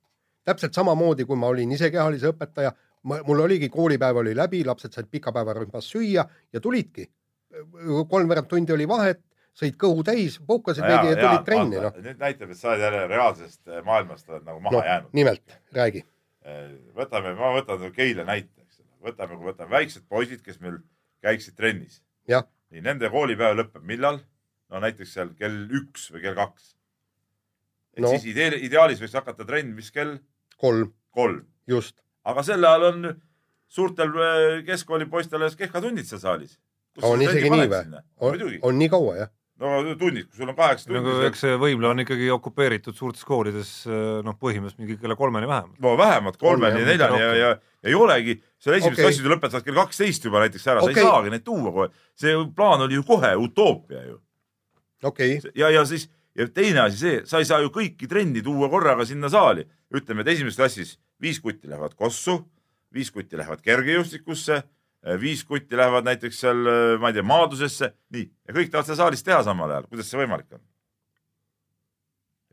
[0.45, 5.07] täpselt samamoodi, kui ma olin ise kehalise õpetaja, mul oligi koolipäev oli läbi, lapsed said
[5.11, 7.11] pikapäevarühmas süüa ja tulidki.
[8.09, 9.21] kolmveerand tundi oli vahet,
[9.57, 11.95] sõid kõhu täis, puhkasid veidi ja tulid trenni, noh.
[12.05, 15.15] nüüd näitab, et sa oled jälle reaalsest äh, maailmast oled nagu maha no,, jäänud.
[15.17, 16.05] nimelt, räägi.
[16.95, 18.56] võtame, ma võtan Keila näite.
[19.07, 20.79] võtame, kui võtame väiksed poisid, kes meil
[21.25, 22.03] käiksid trennis.
[22.71, 24.21] nii, nende koolipäev lõpeb millal?
[24.71, 26.73] no näiteks seal kell üks või kell kaks.
[27.97, 28.11] et No.
[28.13, 30.19] siis idee, ideaalis võiks hakata trenn, mis kell?
[30.61, 31.45] kolm, kolm.
[31.67, 31.97] just.
[32.25, 33.09] aga sel ajal on
[33.69, 36.59] suurtel äh, keskkooli poistel alles kehkatunnid seal saalis.
[37.03, 38.03] on isegi nii või?
[38.19, 39.31] on, on nii kaua, jah?
[39.63, 43.25] No tunnid, kui sul on kaheksa nagu tundi eks, see võimla on ikkagi okupeeritud suurtes
[43.25, 45.79] koolides noh, põhimõtteliselt mingi kella kolmeni vähemalt.
[45.81, 49.07] no vähemalt kolmeni, Kolm, jah, neljani ja, ja, ja ei olegi, seal esimesed okay.
[49.09, 51.03] klassid ju lõpetavad kell kaksteist juba näiteks ära, sa Okei.
[51.03, 51.89] ei saagi neid tuua kohe.
[52.19, 54.21] see plaan oli ju kohe utoopia ju
[55.03, 58.43] okei okay., ja, ja siis ja teine asi see, sa ei saa ju kõiki trenni
[58.45, 59.67] tuua korraga sinna saali.
[59.95, 62.41] ütleme, et esimeses klassis viis kutti lähevad kossu,
[62.93, 64.63] viis kutti lähevad kergejõustikusse,
[65.21, 66.63] viis kutti lähevad näiteks seal,
[67.01, 70.19] ma ei tea, maadlusesse, nii, ja kõik tahavad seda saalis teha samal ajal, kuidas see
[70.19, 70.63] võimalik on?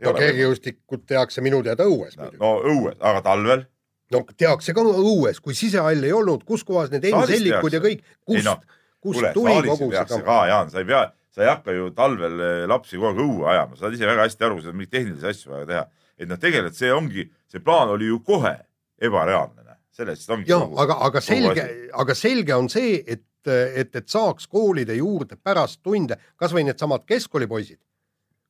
[0.03, 3.65] no kergejõustikut tehakse minu teada õues no, no õues, aga talvel?
[4.13, 8.05] no tehakse ka õues, kui sisehall ei olnud, kus kohas need Saalis N-sellikud ja kõik,
[8.27, 8.61] kust noh,,
[9.03, 10.25] kust tuli kogu see kama?
[10.27, 13.49] ka, Jaan, sa ei pea, sa ei hakka ju talvel eh, lapsi kogu aeg õue
[13.55, 15.83] ajama, sa saad ise väga hästi aru, kui on mingeid tehnilisi asju vaja teha.
[16.17, 18.57] et noh, tegelikult see ongi, see plaan oli ju kohe
[19.03, 19.63] ebareaalne,
[19.93, 20.49] sellest ongi.
[20.49, 21.65] jah, aga, aga selge,
[22.03, 27.79] aga selge on see, et, et, et saaks koolide juurde pärast tunde kasvõi needsamad keskkoolipoisid,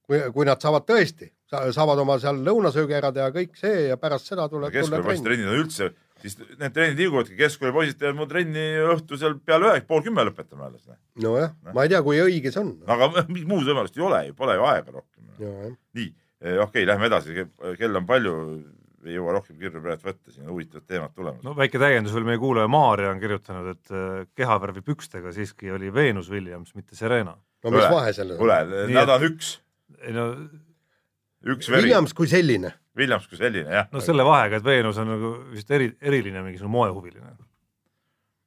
[0.07, 4.31] kui, kui nad saavad tõesti, saavad oma seal lõunasöögi ära teha, kõik see ja pärast
[4.31, 5.43] seda tuleb keskkoolipoisid trenni.
[5.43, 5.89] trennid on üldse,
[6.23, 10.69] siis need trennid liiguvadki, keskkoolipoisid teevad mu trenni õhtu seal peale ühe, pool kümme lõpetame
[10.69, 10.87] alles.
[11.21, 12.75] nojah, ma ei tea, kui õige see on.
[12.87, 15.75] aga mingit muud võimalust ei ole ju, pole ju aega rohkem.
[15.99, 16.07] nii,
[16.39, 17.43] okei okay,, lähme edasi,
[17.79, 18.37] kell on palju,
[19.07, 21.43] ei jõua rohkem kirju praegu võtta, siin on huvitavad teemad tulemas.
[21.45, 25.93] no väike täiendus veel, meie kuulaja Maarja on kirjutanud, et äh, kehavärvi pükstega siiski oli
[25.93, 27.35] Venus Williams, mitte Serena.
[27.35, 28.43] no mis vahe sellel on?
[28.43, 28.59] kuule,
[28.93, 29.55] nad on üks,
[30.01, 30.27] ei no,
[31.53, 32.73] üks veri, Williams kui selline.
[32.97, 33.89] Williams kui selline jah.
[33.91, 37.33] no selle vahega, et Venus on nagu vist eri, eriline mingisugune moehuviline.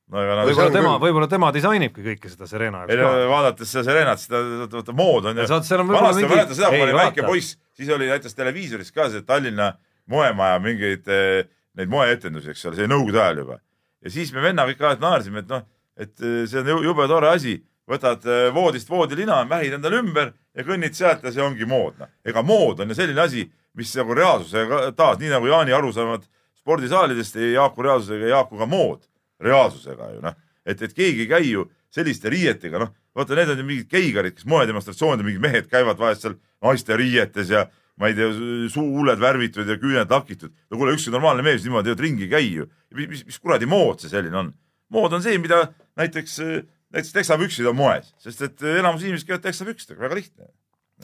[0.06, 1.06] no aga nad see võib-olla on tema, küll.
[1.08, 3.32] võib-olla tema disainibki kõike seda Serena ei jaoks no ka.
[3.32, 5.48] vaadates seda Serenat, seda, vaata mood on ju.
[5.50, 8.08] saad, seal on võib-olla vanasti ma mäletan seda, kui ma olin väike poiss, siis oli
[8.12, 9.74] näiteks televiisoris ka see Tallinna
[10.10, 11.44] moemaja mingeid eh,
[11.76, 13.58] neid moeetendusi, eks ole, see Nõukogude ajal juba.
[14.02, 15.62] ja siis me vennaga ikka alati naersime, et noh,
[15.96, 17.56] et eh, see on ju- jube tore asi,
[17.90, 22.08] võtad eh, voodist voodilina, mähid endale ümber ja kõnnid sealt ja see ongi mood, noh.
[22.24, 23.46] ega mood on ju selline asi,
[23.76, 26.22] mis nagu reaalsusega taas, nii nagu Jaani arusaamad
[26.58, 29.02] spordisaalidest ja Jaaku reaalsusega ja Jaaku ka mood
[29.42, 30.36] reaalsusega ju noh,
[30.66, 34.34] et, et keegi ei käi ju selliste riietega, noh, vaata, need on ju mingid geigarid,
[34.36, 36.34] kes moedemonstratsioonidel mingid mehed käivad vahest seal
[36.64, 37.66] naiste riietes ja
[38.00, 38.28] ma ei tea,
[38.72, 40.52] suu huuled värvitud ja küüned lakitud.
[40.70, 42.68] no kuule, ükski normaalne mees niimoodi ju ringi ei käi ju.
[42.94, 44.52] mis, mis, mis kuradi mood see selline on?
[44.92, 45.64] mood on see, mida
[45.98, 46.36] näiteks,
[46.94, 50.50] näiteks teksapüksid on moes, sest et enamus inimesed käivad teksapükstega, väga lihtne.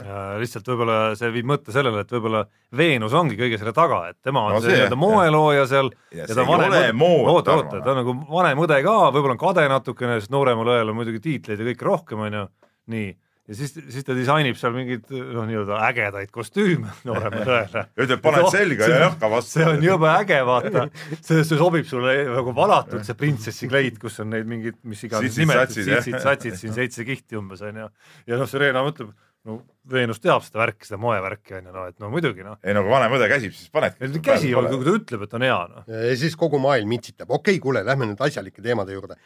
[0.02, 2.44] ja lihtsalt võib-olla see viib mõtte sellele, et võib-olla
[2.76, 6.46] Veenus ongi kõige selle taga, et tema on No see nii-öelda moelooja seal Ja ta
[6.48, 10.72] vanem oota, oota, ta on nagu vanem õde ka, võib-olla on kade natukene, sest nooremal
[10.76, 12.46] õel on muidugi tiitleid ja kõike rohkem, onju,
[12.92, 13.12] nii,
[13.48, 17.82] ja siis, siis ta disainib seal mingeid noh, nii-öelda ägedaid kostüüme nooremale õele.
[17.88, 19.56] ja ütleb, paned selga ja ei hakka vastu.
[19.56, 20.86] see on jube äge, vaata,
[21.18, 25.40] see, see sobib sulle nagu valatult, see printsessi kleit, kus on neid mingeid, mis iganes
[25.42, 27.90] nimetused, sitsid, satsid siin seitse kihti umbes onju.
[28.30, 29.10] ja noh, Serena mõtleb,
[29.48, 29.58] no
[29.90, 32.58] Veenus teab seda värki, seda moevärki onju, no et no muidugi noh.
[32.62, 34.10] ei no kui vanem õde käsib, siis panedki.
[34.22, 35.88] käsi on, kui ta ütleb, et on hea noh.
[35.90, 39.18] ja siis kogu maailm itsitab, okei okay,, kuule, lähme nüüd asjalike teemade juurde.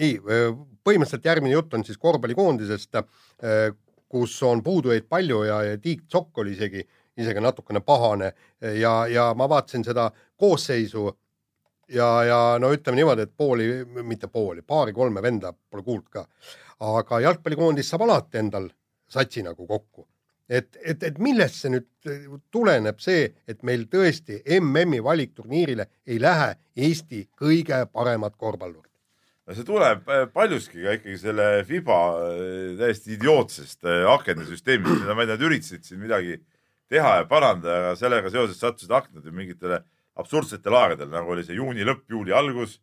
[0.00, 0.18] nii,
[0.82, 2.98] põhimõtteliselt järgmine jutt on siis korvpallikoondisest,
[4.12, 6.82] kus on puudujaid palju ja, ja Tiit Sokk oli isegi,
[7.22, 8.32] isegi natukene pahane
[8.80, 11.06] ja, ja ma vaatasin seda koosseisu
[11.94, 13.70] ja, ja no ütleme niimoodi, et pooli,
[14.02, 16.26] mitte pooli, paari-kolme venda pole kuulnud ka.
[16.82, 18.68] aga jalgpallikoondis saab alati endal
[19.12, 20.06] satsi nagu kokku.
[20.48, 21.86] et, et, et millest see nüüd
[22.52, 28.92] tuleneb see, et meil tõesti MM-i valikturniirile ei lähe Eesti kõige paremad korvpallurid?
[29.46, 35.16] no see tuleb äh, paljuski ka ikkagi selle Fiba äh, täiesti idiootsest äh, akendesüsteemist, mida
[35.16, 36.38] ma ei tea, nad üritasid siin midagi
[36.92, 39.82] teha ja parandada, aga sellega seoses sattusid aknad ju mingitele
[40.20, 42.76] absurdsetele aegadele, nagu oli see juuni lõpp, juuli algus,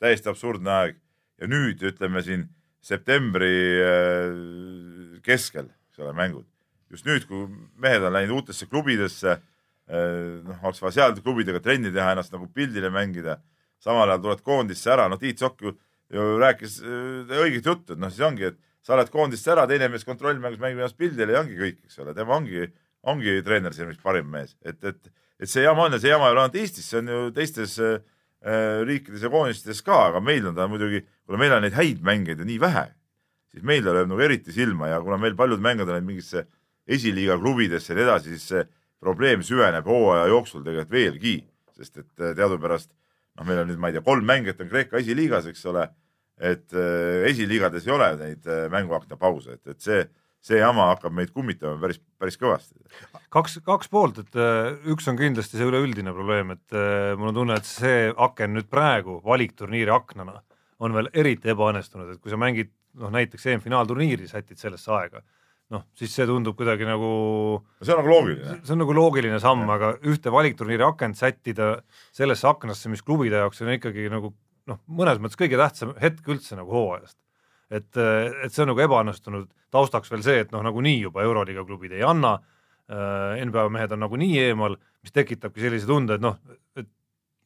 [0.00, 1.00] täiesti absurdne aeg
[1.42, 2.46] ja nüüd ütleme siin
[2.86, 3.56] septembri
[5.26, 6.46] keskel, eks ole, mängud.
[6.90, 7.48] just nüüd, kui
[7.82, 9.40] mehed on läinud uutesse klubidesse,
[9.86, 13.40] noh, oleks vaja seal klubidega trenni teha, ennast nagu pildile mängida,
[13.82, 15.74] samal ajal tuled koondisse ära, no Tiit Sokk ju
[16.12, 19.88] ju rääkis äh, õiget juttu, et noh, siis ongi, et sa oled koondist ära, teine
[19.90, 22.68] mees kontrollmängus mängib ennast pildile ja ongi kõik, eks ole, tema ongi,
[23.06, 25.10] ongi treener silmis parim mees, et, et,
[25.42, 27.74] et see jama on ja see jama ei ole ainult Eestis, see on ju teistes
[27.82, 27.98] äh,
[28.86, 32.44] riikides ja koondistes ka, aga meil on ta muidugi, kuna meil on neid häid mängijaid
[32.44, 32.86] ju nii vähe,
[33.56, 36.44] siis meil ta lööb nagu eriti silma ja kuna meil paljud mängijad on mingisse
[36.86, 38.64] esiliiga klubidesse ja nii edasi, siis see
[39.02, 41.36] probleem süveneb hooaja jooksul tegelikult veelgi,
[41.76, 45.00] sest et äh, teadupärast noh, meil on nüüd, ma ei tea, kolm mängijat on Kreeka
[45.00, 45.88] esiliigas, eks ole,
[46.36, 50.04] et äh, esiliigades ei ole neid äh, mänguakna pause, et, et see,
[50.44, 52.76] see jama hakkab meid kummitama päris, päris kõvasti.
[53.32, 54.40] kaks, kaks poolt, et
[54.92, 56.76] üks on kindlasti see üleüldine probleem, et
[57.18, 60.42] mul on tunne, et see aken nüüd praegu valikturniiri aknana
[60.84, 62.70] on veel eriti ebaõnnestunud, et kui sa mängid
[63.00, 65.22] noh, näiteks EM-finaalturniiri sätid sellesse aega,
[65.74, 67.10] noh, siis see tundub kuidagi nagu
[67.82, 68.56] see on nagu loogiline.
[68.62, 71.76] see on nagu loogiline samm, aga ühte valikturniiri akent sättida
[72.14, 74.32] sellesse aknasse, mis klubide jaoks on ikkagi nagu
[74.70, 77.18] noh, mõnes mõttes kõige tähtsam hetk üldse nagu hooajast.
[77.70, 81.96] et, et see on nagu ebaõnnestunud, taustaks veel see, et noh, nagunii juba Euroliiga klubid
[81.96, 86.38] ei anna äh, NBA mehed on nagunii eemal, mis tekitabki sellise tunde, et noh,
[86.78, 86.86] et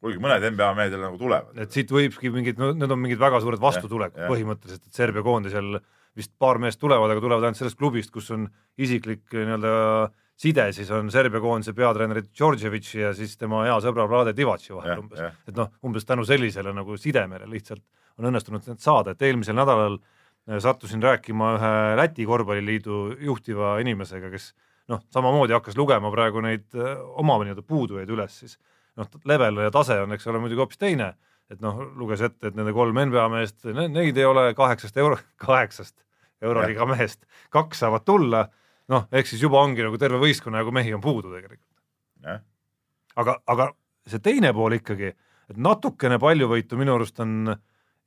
[0.00, 1.58] kuigi mõned NBA mehed jälle nagu tulevad.
[1.60, 5.76] et siit võibki mingid, need on mingid väga suured vastutulekud põhimõtteliselt, et Serbia koondisel
[6.16, 8.48] vist paar meest tulevad, aga tulevad ainult sellest klubist, kus on
[8.80, 9.74] isiklik nii-öelda
[10.40, 15.04] side, siis on Serbia koondise peatreeneri Djordjevitši ja siis tema hea sõbra Vlade Divaci vahel
[15.04, 15.20] umbes.
[15.46, 17.84] et noh, umbes tänu sellisele nagu sidemele lihtsalt
[18.18, 24.32] on õnnestunud need saada, et eelmisel nädalal äh, sattusin rääkima ühe Läti korvpalliliidu juhtiva inimesega,
[24.32, 24.52] kes
[24.92, 28.58] noh, samamoodi hakkas lugema praegu neid äh, oma nii-öelda puudujaid üles siis
[28.98, 31.12] noh, level ja tase on, eks ole, muidugi hoopis teine,
[31.50, 35.96] et noh, luges ette, et nende kolm NBA meest, neid ei ole kaheksast euro, kaheksast
[36.42, 38.44] euroliiga mehest, kaks saavad tulla,
[38.90, 41.66] noh, ehk siis juba ongi nagu terve võistkonna jagu mehi on puudu tegelikult.
[43.20, 43.72] aga, aga
[44.08, 45.12] see teine pool ikkagi,
[45.50, 47.52] et natukene paljuvõitu minu arust on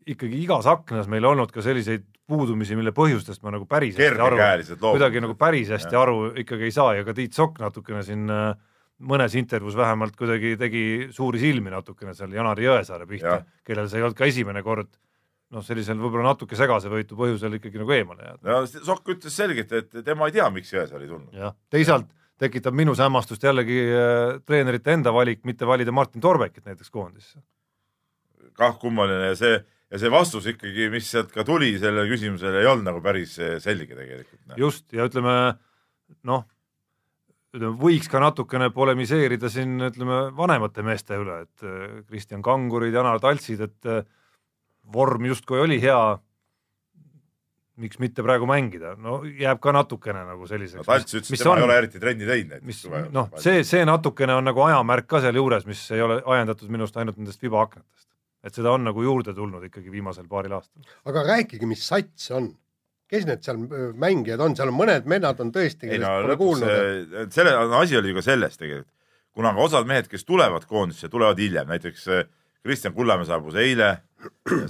[0.07, 4.39] ikkagi igas aknas meil olnud ka selliseid puudumisi, mille põhjustest ma nagu päris hästi aru,
[4.79, 6.05] kuidagi nagu päris hästi Jah.
[6.05, 6.93] aru ikkagi ei saa.
[6.97, 8.53] Ja ka Tiit Sokk natukene siin äh,
[9.03, 13.99] mõnes intervjuus vähemalt kuidagi tegi suuri silmi natukene seal Janari Jõesaare pihta Jah., kellel see
[13.99, 14.91] ei olnud ka esimene kord
[15.53, 18.43] noh, sellisel võib-olla natuke segase võitu põhjusel ikkagi nagu eemale jääda.
[18.49, 21.33] no Sokk ütles selgelt, et tema ei tea, miks Jõesaar ei tulnud.
[21.37, 22.09] jah, teisalt
[22.41, 27.41] tekitab minus hämmastust jällegi äh, treenerite enda valik mitte valida Martin Torbekit näiteks koondisse.
[28.53, 29.61] kah kummaline ja see
[29.93, 33.59] ja see vastus ikkagi, mis sealt ka tuli sellele küsimusele, ei olnud nagu päris eh,
[33.61, 34.57] selge tegelikult.
[34.57, 35.35] just, ja ütleme
[36.25, 36.47] noh,
[37.53, 43.21] ütleme võiks ka natukene polemiseerida siin ütleme vanemate meeste üle, et äh, Kristjan Kangurid, Janar
[43.21, 44.05] Taltsid, et äh,
[44.93, 46.19] vorm justkui oli hea.
[47.73, 50.85] miks mitte praegu mängida, no jääb ka natukene nagu selliseks.
[50.85, 52.83] Talts ütles, et tema ei ole eriti trenni teinud näiteks.
[53.11, 56.99] noh, see, see natukene on nagu ajamärk ka sealjuures, mis ei ole ajendatud minu arust
[57.01, 58.07] ainult nendest vibaaknatest.
[58.45, 60.85] et seda on nagu juurde tulnud ikkagi viimasel paaril aastal.
[61.09, 62.51] aga rääkige, mis sats see on?
[63.13, 66.37] Kes need seal öö, mängijad on, seal on mõned vennad on tõesti, kellest no pole
[66.39, 66.69] kuulnud.
[66.69, 68.89] eh, selle asi oli ju ka selles tegelikult,
[69.33, 72.25] kuna ka osad mehed, kes tulevad koondisse, tulevad hiljem, näiteks eh,
[72.63, 73.91] Kristjan Kullamäe saabus eile,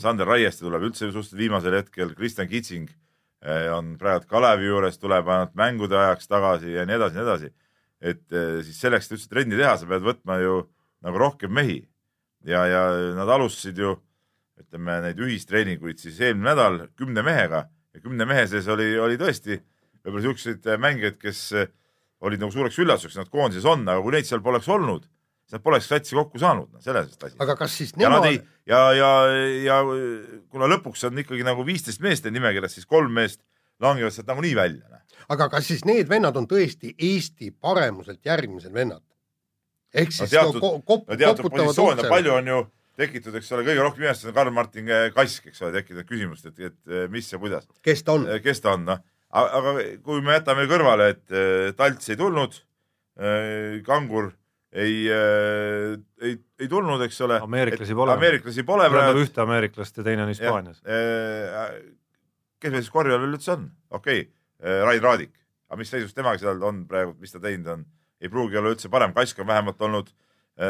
[0.03, 2.91] Sander Raieste tuleb üldse suhteliselt viimasel hetkel, Kristjan Kitsing
[3.75, 7.49] on praegu Kalevi juures, tuleb ainult mängude ajaks tagasi ja nii edasi, nii edasi.
[7.99, 10.61] et siis selleks, et üldse trenni teha, sa pead võtma ju
[11.03, 11.81] nagu rohkem mehi
[12.47, 12.81] ja, ja
[13.17, 13.97] nad alustasid ju
[14.59, 17.65] ütleme neid ühistreeninguid siis eelmine nädal kümne mehega
[18.01, 19.59] kümne mehe sees oli, oli tõesti
[20.03, 21.71] võib-olla siukseid mängijaid, kes eh,
[22.23, 25.05] olid nagu suureks üllatuseks, nad koondises on, aga kui neid seal poleks olnud,
[25.43, 27.39] siis nad poleks satsi kokku saanud, noh selles mõttes asi.
[27.43, 28.39] aga kas siis nemad ei,
[28.69, 29.11] ja, ja,
[29.63, 29.79] ja
[30.51, 33.41] kuna lõpuks on ikkagi nagu viisteist meest nimekirjas, siis kolm meest
[33.83, 34.85] langevad sealt nagunii välja.
[34.91, 35.23] noh.
[35.35, 39.03] aga kas siis need vennad on tõesti Eesti paremuselt järgmised vennad?
[39.93, 42.09] ehk no siis teatud no,, kop, no teatud uksele.
[42.09, 42.63] palju on ju
[42.99, 47.09] tekitatud, eks ole, kõige rohkem imestada on Karl-Martin Kask, eks ole, tekitanud küsimust, et, et
[47.13, 47.65] mis ja kuidas.
[47.85, 48.27] kes ta on?
[48.43, 49.01] kes ta on, noh.
[49.33, 49.73] aga
[50.05, 52.59] kui me jätame kõrvale, et eh, Talts ei tulnud,
[53.85, 54.31] Kangur
[54.73, 57.37] ei, ei, ei tulnud, eks ole.
[57.45, 58.15] Ameeriklasi pole.
[58.17, 59.25] ameeriklasi pole tähendab praegu.
[59.27, 60.79] ühte ameeriklast ja teine on Hispaanias.
[62.57, 63.67] kes meil siis korvpalli üldse on?
[63.91, 65.33] okei okay., Rain Raadik,
[65.69, 67.85] aga mis seisus temaga seal on praegu, mis ta teinud on?
[68.23, 70.22] ei pruugi olla üldse parem, Kask on vähemalt olnud eh,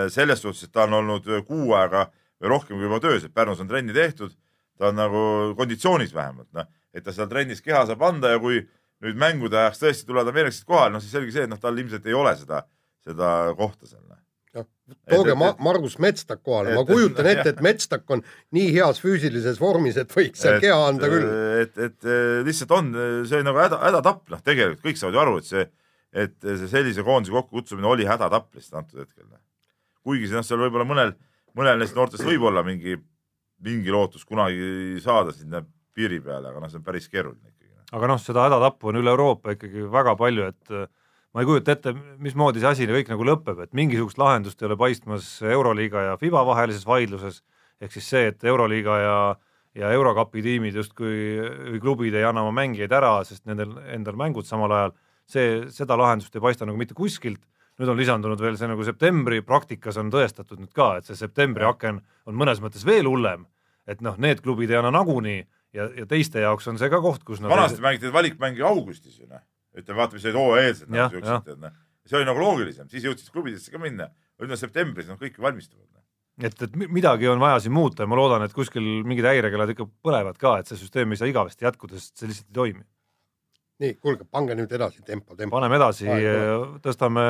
[0.09, 2.05] selles suhtes, et ta on olnud eh, kuu aega
[2.41, 4.31] või rohkem juba töös, et Pärnus on trenni tehtud,
[4.79, 5.19] ta on nagu
[5.59, 8.61] konditsioonis vähemalt, noh, et ta seal trennis keha saab anda ja kui
[9.03, 12.05] nüüd mängude ajaks tõesti tulevad ameeriklased kohale, noh siis selge see, et noh, tal ilmselt
[12.07, 12.63] ei ole seda,
[13.03, 13.29] seda
[13.59, 14.01] kohta seal.
[14.07, 14.19] noh.
[15.09, 18.21] tooge et- Ma- et- Margus Metstak kohale, ma et- kujutan et- ette, et Metstak on
[18.53, 21.27] nii heas füüsilises vormis, et võiks seal keha anda küll.
[21.63, 22.91] et, et eh, lihtsalt on,
[23.27, 25.65] see oli nagu häda, hädatapp, noh, tegelikult kõik saavad ju aru, et see,
[26.13, 29.25] et see sellise koondise kokkukutsumine oli hädatapp lihtsalt antud hetkel.
[30.03, 31.13] Kuigi noh, seal võib-olla mõnel,
[31.57, 32.97] mõnel neist noortest võib olla mingi,
[33.63, 37.71] mingi lootus kunagi saada sinna piiri peale, aga noh, see on päris keeruline ikkagi.
[37.93, 40.89] aga noh, seda hädatappu on üle Euroopa ikkagi väga palju, et äh,
[41.33, 44.77] ma ei kujuta ette, mismoodi see asi kõik nagu lõpeb, et mingisugust lahendust ei ole
[44.79, 47.41] paistmas Euroliiga ja FIBA vahelises vaidluses,
[47.81, 49.17] ehk siis see, et Euroliiga ja
[49.73, 54.45] ja Eurokapi tiimid justkui või klubid ei anna oma mängijaid ära, sest nendel endal mängud
[54.45, 54.93] samal ajal,
[55.29, 57.41] see, seda lahendust ei paista nagu mitte kuskilt,
[57.83, 61.67] nüüd on lisandunud veel see nagu septembri, praktikas on tõestatud nüüd ka, et see septembri
[61.67, 61.99] aken
[62.31, 63.45] on mõnes mõttes veel hullem,
[63.87, 65.41] et noh, need klubid ei anna nagunii
[65.75, 69.27] ja, ja teiste jaoks on see ka koht, kus nad vanasti mängiti valikmänge augustis ju
[69.27, 69.43] noh,
[69.75, 71.73] ütleme vaata, mis olid hooajaeelsed nagu siuksed, et noh,
[72.07, 74.09] see oli nagu loogilisem, siis jõudsid klubidesse ka minna.
[74.41, 75.89] nüüd on septembris, noh kõik ju valmistuvad.
[76.41, 79.69] et, et mi- midagi on vaja siin muuta ja ma loodan, et kuskil mingid häirekellad
[79.69, 82.83] ikka põlevad ka, et see süsteem ei saa igavesti jätkuda, sest see lihtsalt ei toimi.
[83.81, 85.55] nii, kuulge, pange nüüd edasi tempo, tempo.
[85.55, 87.25] paneme edasi Aeg, tõstame,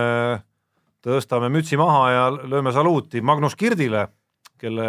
[1.03, 4.07] tõstame mütsi maha ja lööme saluuti Magnus Kirdile,
[4.59, 4.87] kelle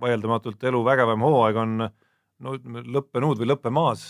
[0.00, 4.06] vaieldamatult elu vägevam hooaeg on no ütleme lõppenud või lõppemaas.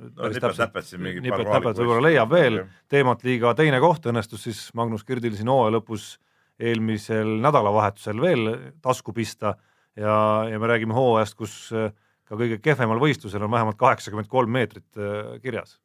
[0.00, 5.36] nipet-näpet siin mingi nipet-näpet võib-olla leiab veel teemat liiga teine koht õnnestus siis Magnus Kirdil
[5.36, 6.14] siin hooaja lõpus
[6.60, 8.48] eelmisel nädalavahetusel veel
[8.82, 9.54] tasku pista
[9.96, 11.92] ja, ja me räägime hooajast, kus äh,
[12.30, 15.78] ka kõige kehvemal võistlusel on vähemalt kaheksakümmend kolm meetrit äh, kirjas.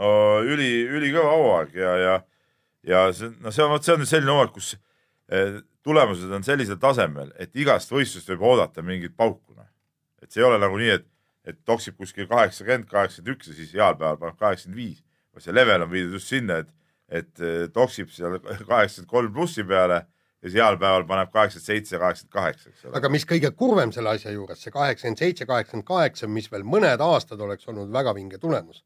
[0.00, 2.14] no üli, ülikõva hooaeg ja, ja,
[2.88, 4.72] ja see, no see on, vot see on nüüd selline hooaeg, kus
[5.28, 9.68] eh, tulemused on sellisel tasemel, et igast võistlust võib oodata mingit pauku, noh.
[10.24, 11.10] et see ei ole nagu nii, et
[11.44, 15.02] et toksib kuskil kaheksakümmend, kaheksakümmend üks ja siis heal päeval paneb kaheksakümmend viis.
[15.36, 16.70] see level on viidud just sinna, et,
[17.08, 20.06] et eh, toksib seal kaheksakümmend kolm plussi peale
[20.44, 22.96] ja siis heal päeval paneb kaheksakümmend seitse, kaheksakümmend kaheksa, eks ole.
[23.00, 27.04] aga mis kõige kurvem selle asja juures, see kaheksakümmend seitse, kaheksakümmend kaheksa, mis veel mõned
[27.04, 28.82] aastad oleks olnud väga vinge tulemus.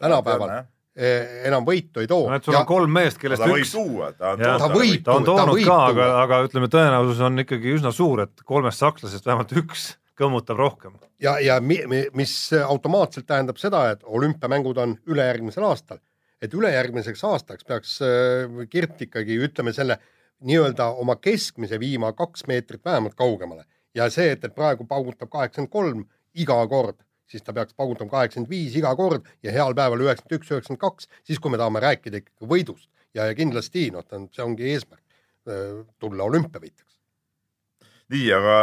[0.00, 2.30] tänapäeval eh, enam võitu ei too.
[2.32, 5.18] et sul on kolm meest, kellest ta võib üks tuua, ta on ta võib ta
[5.18, 8.48] on tuua, ta toonud võib ka, aga, aga ütleme, tõenäosus on ikkagi üsna suur, et
[8.48, 10.96] kolmest sakslasest vähemalt üks kõmmutab rohkem.
[11.20, 12.34] ja, ja mi, mi, mis
[12.64, 16.00] automaatselt tähendab seda, et olümpiamängud on ülejärgmisel aastal,
[16.40, 20.00] et ülejärgmiseks aastaks peaks äh, Kirt ikkagi ütleme selle
[20.44, 23.64] nii-öelda oma keskmise viima kaks meetrit vähemalt kaugemale
[23.94, 26.98] ja see, et, et praegu paugutab kaheksakümmend kolm iga kord,
[27.30, 31.08] siis ta peaks paugutama kaheksakümmend viis iga kord ja heal päeval üheksakümmend üks, üheksakümmend kaks,
[31.24, 35.02] siis kui me tahame rääkida ikkagi võidust ja, ja kindlasti noh, see ongi eesmärk,
[36.00, 36.92] tulla olümpiavõitjaks.
[38.12, 38.58] nii, aga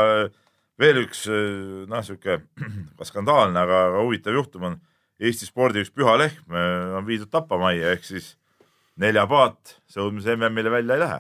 [0.82, 2.42] veel üks noh, sihuke
[2.98, 4.80] ka skandaalne, aga, huvitav juhtum on
[5.22, 8.32] Eesti spordi üks püha lehm eh, on viidud tapamajja ehk siis
[9.02, 11.20] neljapaat sõudmise MM-ile välja ei lähe.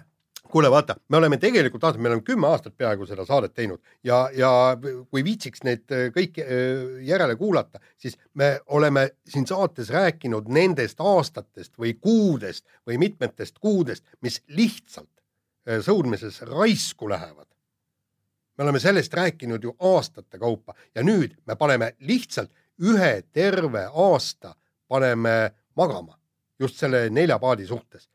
[0.52, 4.22] Kuule, vaata, me oleme tegelikult aastaid, me oleme kümme aastat peaaegu seda saadet teinud ja,
[4.36, 10.50] ja kui viitsiks neid äh, kõiki äh, järele kuulata, siis me oleme siin saates rääkinud
[10.52, 15.10] nendest aastatest või kuudest või mitmetest kuudest, mis lihtsalt
[15.68, 17.48] äh, sõudmises raisku lähevad.
[18.58, 24.56] me oleme sellest rääkinud ju aastate kaupa ja nüüd me paneme lihtsalt ühe terve aasta
[24.88, 26.18] paneme magama
[26.60, 28.10] just selle neljapaadi suhtes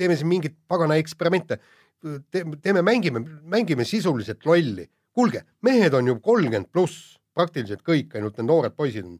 [0.00, 1.60] teeme siin mingeid pagana eksperimente
[2.00, 4.86] Te,, teeme, mängime, mängime sisuliselt lolli.
[5.12, 9.18] kuulge, mehed on ju kolmkümmend pluss, praktiliselt kõik, ainult need noored poisid on,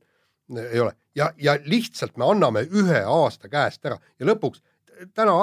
[0.62, 4.62] ei ole ja, ja lihtsalt me anname ühe aasta käest ära ja lõpuks
[5.16, 5.34] täna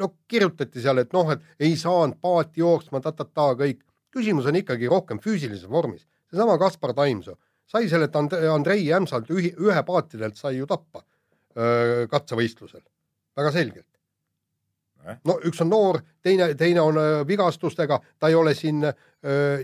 [0.00, 3.80] no kirjutati seal, et noh, et ei saanud paati jooksma ta-ta-ta kõik.
[4.12, 6.06] küsimus on ikkagi rohkem füüsilises vormis.
[6.30, 11.04] seesama Kaspar Taimsoo sai sellelt And Andrei Jämsalt ühi, ühe paatidelt sai ju tappa
[11.56, 12.82] öö, katsevõistlusel,
[13.36, 13.97] väga selgelt
[15.28, 18.94] no üks on noor, teine, teine on äh, vigastustega, ta ei ole siin äh,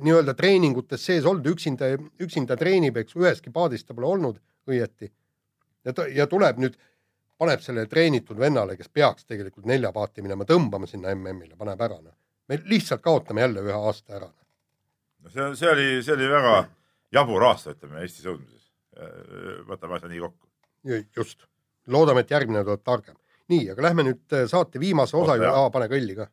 [0.05, 1.91] nii-öelda treeningutes sees olnud, üksinda,
[2.23, 4.41] üksinda treenib, eks üheski paadis ta pole olnud
[4.71, 5.11] õieti.
[5.85, 6.79] ja ta ja tuleb nüüd,
[7.39, 12.01] paneb selle treenitud vennale, kes peaks tegelikult nelja paati minema tõmbama sinna MM-ile, paneb ära
[12.01, 12.15] noh.
[12.49, 14.31] me lihtsalt kaotame jälle ühe aasta ära.
[15.23, 16.55] no see, see oli, see oli väga
[17.15, 18.71] jabur aasta, ütleme Eesti sõudmises.
[19.69, 20.49] võtame asja nii kokku.
[21.17, 21.45] just,
[21.87, 23.19] loodame, et järgmine tuleb targem
[23.53, 26.29] nii, aga lähme nüüd äh, saate viimase osa juurde, aa, pane kõlli ka.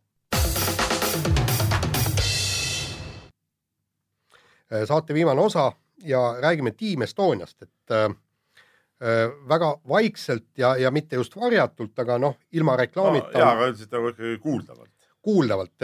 [4.72, 5.72] Äh, saate viimane osa
[6.04, 12.18] ja räägime Team Estoniast, et äh, äh, väga vaikselt ja, ja mitte just varjatult, aga
[12.18, 13.40] noh, ilma reklaamita no,.
[13.40, 14.92] jaa, aga üldiselt nagu ikkagi kuuldavalt.
[15.22, 15.84] kuuldavalt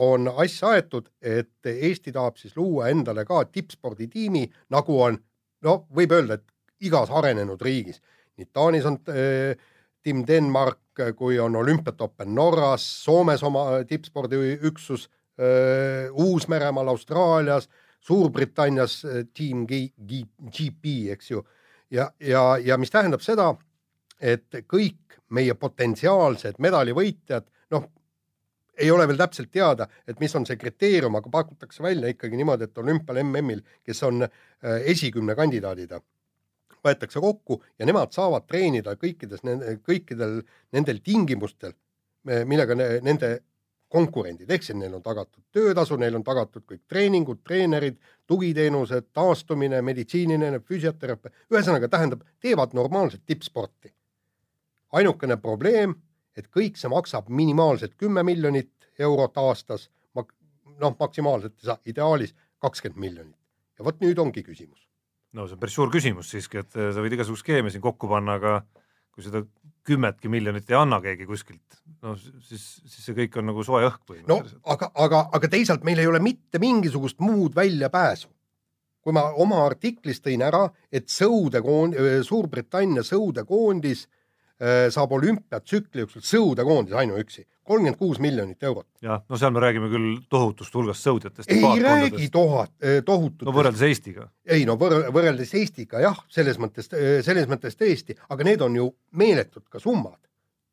[0.00, 5.18] on asja aetud, et Eesti tahab siis luua endale ka tippsporditiimi, nagu on,
[5.66, 8.00] no võib öelda, et igas arenenud riigis.
[8.38, 9.58] nii Taanis on äh,
[10.02, 10.80] Team Denmark,
[11.16, 15.08] kui on olümpiatoppen Norras, Soomes oma tippspordiüksus,
[16.12, 17.68] Uus-Meremaal, Austraalias,
[18.00, 19.02] Suurbritannias
[19.36, 21.44] Team G, G, GP, eks ju.
[21.90, 23.52] ja, ja, ja mis tähendab seda,
[24.20, 27.86] et kõik meie potentsiaalsed medalivõitjad, noh,
[28.78, 32.68] ei ole veel täpselt teada, et mis on see kriteerium, aga pakutakse välja ikkagi niimoodi,
[32.68, 34.26] et olümpial MM-il, kes on
[34.62, 35.96] esikümne kandidaadid
[36.88, 39.44] võetakse kokku ja nemad saavad treenida kõikides,
[39.86, 40.40] kõikidel
[40.72, 41.76] nendel tingimustel,
[42.24, 43.36] millega ne, nende
[43.88, 47.96] konkurendid, ehk siis neil on tagatud töötasu, neil on tagatud kõik treeningud, treenerid,
[48.28, 53.94] tugiteenused, taastumine, meditsiiniline, füsioteraapia, ühesõnaga tähendab, teevad normaalset tippsporti.
[54.92, 55.94] ainukene probleem,
[56.36, 63.36] et kõik see maksab minimaalselt kümme miljonit eurot aastas, noh, maksimaalselt ideaalis kakskümmend miljonit.
[63.78, 64.87] ja vot nüüd ongi küsimus
[65.36, 68.38] no see on päris suur küsimus siiski, et sa võid igasugu skeeme siin kokku panna,
[68.38, 68.60] aga
[69.12, 69.42] kui seda
[69.88, 74.18] kümmetki miljonit ei anna keegi kuskilt, no siis, siis see kõik on nagu soe õhk
[74.28, 78.28] no aga, aga, aga teisalt meil ei ole mitte mingisugust muud väljapääsu.
[79.02, 84.04] kui ma oma artiklis tõin ära, et sõudekoond-, Suurbritannia sõudekoondis
[84.90, 88.86] saab olümpiatsükli jooksul sõudekoondis ainuüksi, kolmkümmend kuus miljonit eurot.
[89.02, 91.52] jah, no seal me räägime küll tohutust hulgast sõudjatest.
[91.52, 92.72] ei räägi tohat,
[93.06, 94.28] tohutut no võrreldes Eestiga.
[94.46, 96.90] ei no võr- võrreldes Eestiga jah, selles mõttes,
[97.26, 100.18] selles mõttes tõesti, aga need on ju meeletud ka summad.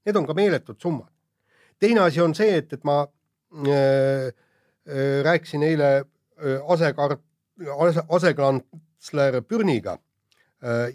[0.05, 1.11] Need on ka meeletud summad.
[1.79, 7.19] teine asi on see, et, et ma äh, äh, rääkisin eile äh, asekar-,
[7.79, 10.04] ase, asekantsler Pürniga äh,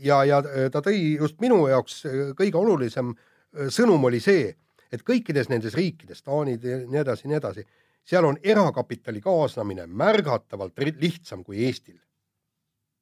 [0.02, 0.40] ja, ja
[0.72, 4.54] ta tõi just minu jaoks äh, kõige olulisem äh, sõnum oli see,
[4.90, 7.64] et kõikides nendes riikides, Taanid ja nii edasi, nii edasi,
[8.06, 11.98] seal on erakapitali kaasamine märgatavalt lihtsam kui Eestil.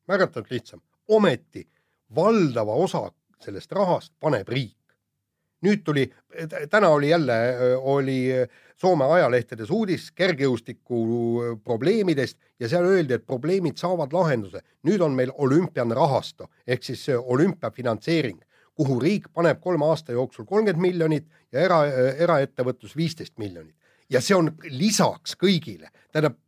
[0.08, 1.68] märgatavalt lihtsam, ometi
[2.14, 4.76] valdava osa sellest rahast paneb riik.
[5.62, 6.06] Nüüd tuli,
[6.70, 7.36] täna oli jälle,
[7.78, 8.18] oli
[8.78, 10.98] Soome ajalehtedes uudis kergejõustiku
[11.66, 14.60] probleemidest ja seal öeldi, et probleemid saavad lahenduse.
[14.86, 18.38] nüüd on meil olümpiane rahastu ehk siis see olümpiafinantseering,
[18.74, 21.80] kuhu riik paneb kolme aasta jooksul kolmkümmend miljonit ja era,
[22.26, 23.74] eraettevõtlus viisteist miljonit.
[24.10, 26.38] ja see on lisaks kõigile, tähendab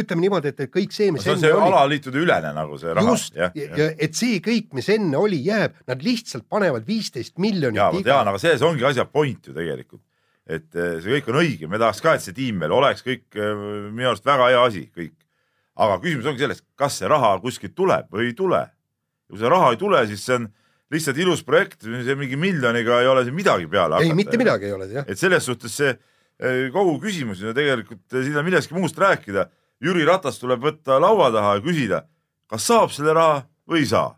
[0.00, 3.14] ütleme niimoodi, et et kõik see, mis see on see alaliitude ülene nagu see raha.
[3.14, 8.04] just, et see kõik, mis enne oli, jääb, nad lihtsalt panevad viisteist miljonit ja ma
[8.06, 10.02] tean, aga selles ongi asja point ju tegelikult,
[10.50, 13.26] et eh, see kõik on õige, me tahaks ka, et see tiim meil oleks kõik
[13.38, 15.16] eh, minu arust väga hea asi kõik.
[15.80, 18.64] aga küsimus ongi selles, kas see raha kuskilt tuleb või ei tule.
[19.30, 20.50] kui seda raha ei tule, siis see on
[20.90, 24.18] lihtsalt ilus projekt, see mingi miljoniga ei ole siin midagi peale ei, hakata.
[24.18, 28.46] mitte midagi ei ole et selles suhtes see eh, kogu küsimus ju tegelikult siin on
[28.46, 29.46] millestki muust rääkida.
[29.80, 32.00] Jüri Ratas tuleb võtta laua taha ja küsida,
[32.50, 34.14] kas saab selle raha või ei saa.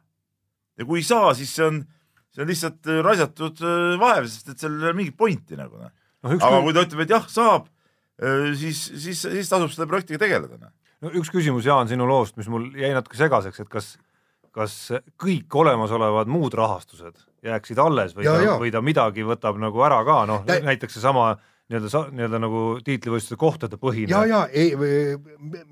[0.79, 1.83] ja kui ei saa, siis see on,
[2.35, 5.79] see on lihtsalt eh, raisatud eh, vaev, sest et seal ei ole mingit pointi nagu
[5.79, 5.93] noh.
[6.35, 7.69] aga kui ta ütleb, et jah, saab,
[8.59, 10.73] siis, siis, siis tasub selle projektiga tegeleda noh.
[11.05, 13.95] no üks küsimus, Jaan, sinu loost, mis mul jäi natuke segaseks, et kas,
[14.55, 14.79] kas
[15.21, 20.03] kõik olemasolevad muud rahastused jääksid alles või Ja, ta või ta midagi võtab nagu ära
[20.07, 21.35] ka, noh näiteks seesama
[21.73, 24.75] nii-öelda, nii-öelda nagu tiitlivõistluste kohtade põhine ja, ja ei,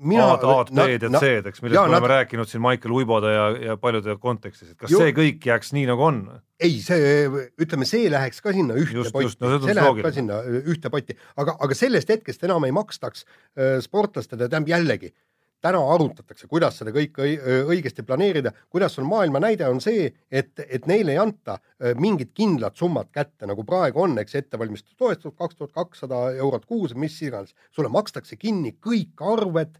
[0.01, 0.25] mina.
[0.33, 3.31] A-d, A-d, B-d ja C-d, eks, millest jaa, me oleme nad- rääkinud siin Maicel Uibode
[3.33, 6.21] ja, ja paljude kontekstis, et kas Ju- see kõik jääks nii, nagu on?
[6.61, 7.25] ei, see,
[7.61, 10.91] ütleme, see läheks ka sinna ühte Just, potti no see, see läheb ka sinna ühte
[10.93, 13.25] potti, aga, aga sellest hetkest enam ei makstaks
[13.57, 15.09] öö, sportlastele, tähendab jällegi,
[15.61, 17.27] täna arutatakse, kuidas seda kõike
[17.69, 21.57] õigesti planeerida, kuidas on maailma näide, on see, et, et neile ei anta
[22.01, 27.17] mingit kindlat summat kätte, nagu praegu on, eks ettevalmistustoetus kaks tuhat kakssada eurot kuus, mis
[27.21, 29.77] iganes, sulle makstakse kinni kõik arved,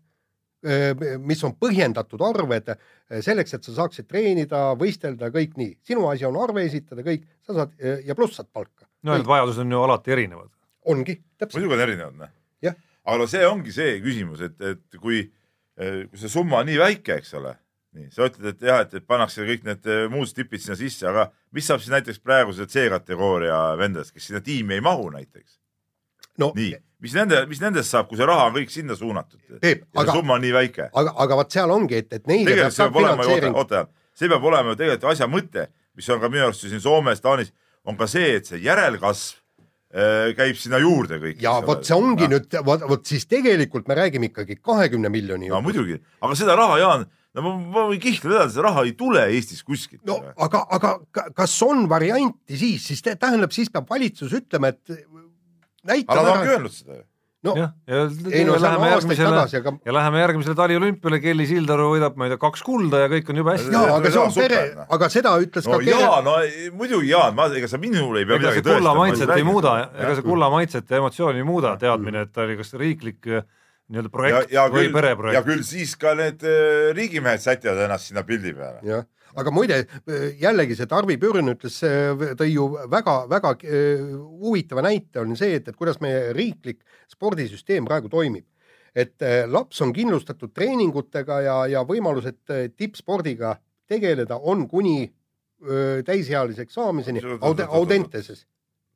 [1.25, 2.69] mis on põhjendatud arved
[3.25, 5.71] selleks, et sa saaksid treenida, võistelda, kõik nii.
[5.89, 7.73] sinu asi on arve esitada, kõik, sa saad
[8.05, 8.85] ja pluss saad palka.
[9.01, 10.53] no need vajadused on ju alati erinevad.
[10.85, 11.57] ongi, täpselt.
[11.57, 12.37] muidugi on erinevad noh
[13.05, 15.23] aga no see ongi see küsimus, et, et kui
[15.81, 17.55] see summa on nii väike, eks ole,
[17.97, 21.07] nii sa ütled, et jah, et, et pannakse kõik need eh, muud stipid sinna sisse,
[21.09, 25.57] aga mis saab siis näiteks praeguse C-kategooria vendadest, kes sinna tiimi ei mahu näiteks?
[26.41, 29.41] no nii, mis nende, mis nendest saab, kui see raha on kõik sinna suunatud?
[30.11, 30.89] Summa on nii väike.
[30.93, 33.83] aga, aga vot seal ongi, et, et neile tegelikult see peab olema, finantseering, oota,
[34.17, 35.67] see peab olema ju tegelikult asja mõte,
[35.97, 37.51] mis on ka minu arust ju siin Soomes, Taanis,
[37.87, 39.40] on ka see, et see järelkasv äh,
[40.37, 41.39] käib sinna juurde kõik.
[41.43, 42.37] ja vot see ongi no.
[42.37, 46.77] nüüd, vot, vot siis tegelikult me räägime ikkagi kahekümne miljoni no muidugi, aga seda raha,
[46.79, 50.03] Jaan, no ma, ma võin kihla vedada, seda raha ei tule Eestis kuskilt.
[50.07, 54.71] no aga, aga ka- kas on varianti siis, siis tä- tähendab, siis peab valitsus ütlema,
[54.71, 55.07] et aga
[55.95, 57.03] näitame nad ongi ära, öelnud seda ju.
[57.43, 61.87] No jah, ja, ei no läheme järgmisele tagasi, aga ja läheme järgmisele taliolümpiale, Kelly Sildaru
[61.95, 63.71] võidab, ma ei tea, kaks kulda ja kõik on jube hästi.
[63.73, 64.59] jaa, aga see on pere
[64.97, 68.19] aga seda ütles no ka Kere- jaa, no ei- muidugi Jaan, ma, ega sa minul
[68.21, 68.99] ei pea ega see midagi kulla tõestama.
[69.05, 72.57] maitset ei muuda, ega see kulla maitset ja emotsiooni ei muuda, teadmine, et ta oli
[72.61, 73.41] kas riiklik äh,
[73.91, 75.47] nii-öelda ja, projekt ja või küll, ja pereprojekt.
[75.47, 78.81] küll siis ka need äh, riigimehed sätivad ennast sinna pildi peale.
[78.87, 79.81] jah, aga muide
[80.41, 81.79] jällegi see Tarvi Pürn ütles,
[82.39, 86.81] tõi ju väga-väga huvitava näite on see, et, et kuidas meie riiklik
[87.11, 88.47] spordisüsteem praegu toimib.
[88.95, 92.41] et laps on kindlustatud treeningutega ja, ja võimalused
[92.75, 93.55] tippspordiga
[93.91, 95.05] tegeleda on kuni
[95.63, 97.63] öö, täisealiseks saamiseni oot.
[97.67, 98.45] Audenteses.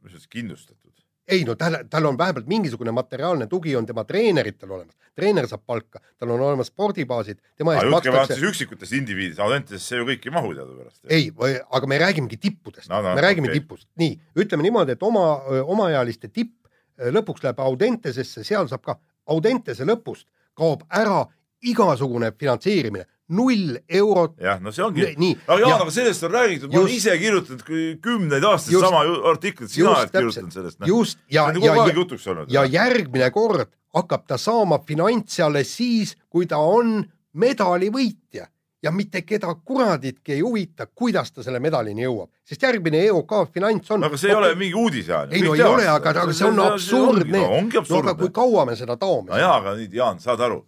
[0.02, 1.05] mis mõttes kindlustatud?
[1.28, 5.63] Ei no tal, tal on vähemalt mingisugune materiaalne tugi on tema treeneritel olemas, treener saab
[5.65, 8.36] palka, tal on olemas spordibaasid, tema eest makstakse.
[8.36, 11.01] siis üksikutest indiviididest, Audentesesse ju kõik ei mahu teadupärast.
[11.09, 11.32] ei,
[11.80, 12.89] aga me räägimegi tippudest.
[12.89, 13.59] No, no,, me räägime okay.
[13.59, 15.26] tipust, nii ütleme niimoodi, et oma,
[15.63, 16.53] omaealiste tipp
[16.99, 18.99] öö, lõpuks läheb Audentesesse, seal saab ka
[19.34, 21.23] Audentese lõpust kaob ära
[21.65, 24.36] igasugune finantseerimine, null eurot.
[24.41, 25.05] jah, no see ongi.
[25.47, 27.63] aga Jaan, ja aga sellest on räägitud, ma olen ise kirjutanud
[28.01, 30.80] kümneid aastaid Just- sama artiklit, sina just oled kirjutanud sellest.
[30.88, 36.45] just ja ju ja ja, ja järgmine kord hakkab ta saama finantsi alles siis, kui
[36.45, 37.03] ta on
[37.34, 38.47] medalivõitja
[38.86, 43.91] ja mitte keda kuraditki ei huvita, kuidas ta selle medalini jõuab, sest järgmine EOK finants
[43.91, 44.03] on.
[44.05, 45.34] aga see ei ole mingi uudis, Jaan.
[45.34, 47.41] ei no ei ole, aga, aga see on absurdne.
[47.41, 50.61] no aga kui kaua me seda taome no jaa, aga nüüd Jaan, saad aru,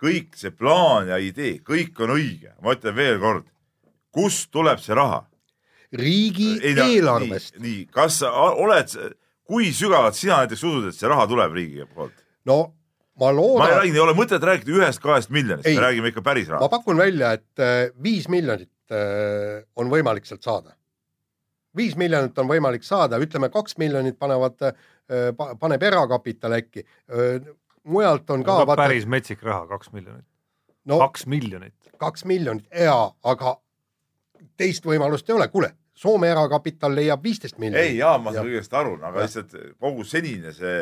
[0.00, 3.46] kõik see plaan ja idee, kõik on õige, ma ütlen veel kord,
[4.14, 5.24] kust tuleb see raha?
[5.94, 7.58] riigieelarvest.
[7.58, 8.90] nii, nii, kas sa oled,
[9.46, 12.16] kui sügavalt sina näiteks usud, et see raha tuleb riigi poolt?
[12.48, 12.58] no
[13.14, 16.48] ma ma ei loodan, räägi, ei ole mõtet rääkida ühest-kahest miljonist, me räägime ikka päris
[16.48, 16.72] ma rahast.
[16.72, 20.74] pakun välja, et äh, viis miljonit äh, on võimalik sealt saada.
[21.76, 24.60] viis miljonit on võimalik saada, ütleme kaks miljonit panevad,
[25.58, 26.84] paneb erakapital äkki.
[27.84, 30.26] Mujalt on ka ka päris metsik raha, kaks miljonit,
[30.88, 31.76] no kaks miljonit.
[32.00, 33.56] kaks miljonit ja, aga
[34.60, 37.92] teist võimalust ei ole, kuule, Soome erakapital leiab viisteist miljonit.
[37.92, 40.80] ei, Jaan, ma saan kõigest aru, aga lihtsalt kogu senine see,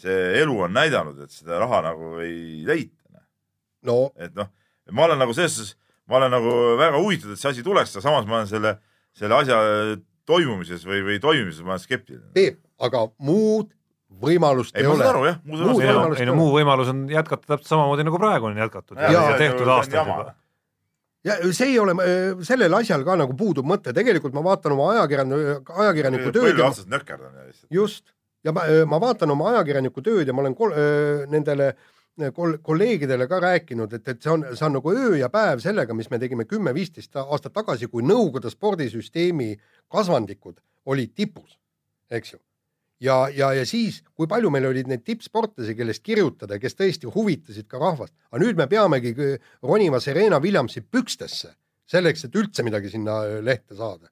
[0.00, 3.20] see elu on näidanud, et seda raha nagu ei leita.
[3.84, 4.48] no et noh,
[4.90, 5.76] ma olen nagu selles suhtes,
[6.08, 8.74] ma olen nagu väga huvitatud, et see asi tuleks, aga samas ma olen selle,
[9.12, 9.60] selle asja
[10.24, 12.32] toimumises või, või toimimises ma olen skeptiline.
[12.36, 13.68] Peep, aga muud
[14.22, 15.34] võimalust ei, ei, ole.
[15.44, 18.20] muud Muud ei no võimalust ei no ei muu võimalus on jätkata täpselt samamoodi nagu
[18.20, 18.98] praegu on jätkatud.
[18.98, 20.34] Ja, ja on tehtud aastaid juba.
[21.24, 21.96] ja see ei ole,
[22.46, 26.70] sellel asjal ka nagu puudub mõte, tegelikult ma vaatan oma ajakirjaniku, ajakirjaniku tööd põlve ja
[26.70, 27.70] otsast nökerdan ja lihtsalt.
[27.72, 28.06] just,
[28.44, 31.72] ja ma, ma vaatan oma ajakirjaniku tööd ja ma olen kol, öö, nendele
[32.34, 35.96] kol, kolleegidele ka rääkinud, et, et see on, see on nagu öö ja päev sellega,
[35.96, 39.54] mis me tegime kümme-viisteist aastat tagasi, kui Nõukogude spordisüsteemi
[39.92, 40.60] kasvandikud
[40.92, 41.56] olid tipus,
[42.10, 42.42] eks ju.
[43.00, 47.66] ja, ja, ja siis, kui palju meil olid neid tippsportlasi, kellest kirjutada, kes tõesti huvitasid
[47.70, 51.54] ka rahvast, aga nüüd me peamegi kõ- ronima Serena Williamsi pükstesse
[51.90, 54.08] selleks, et üldse midagi sinna öö, lehte saada.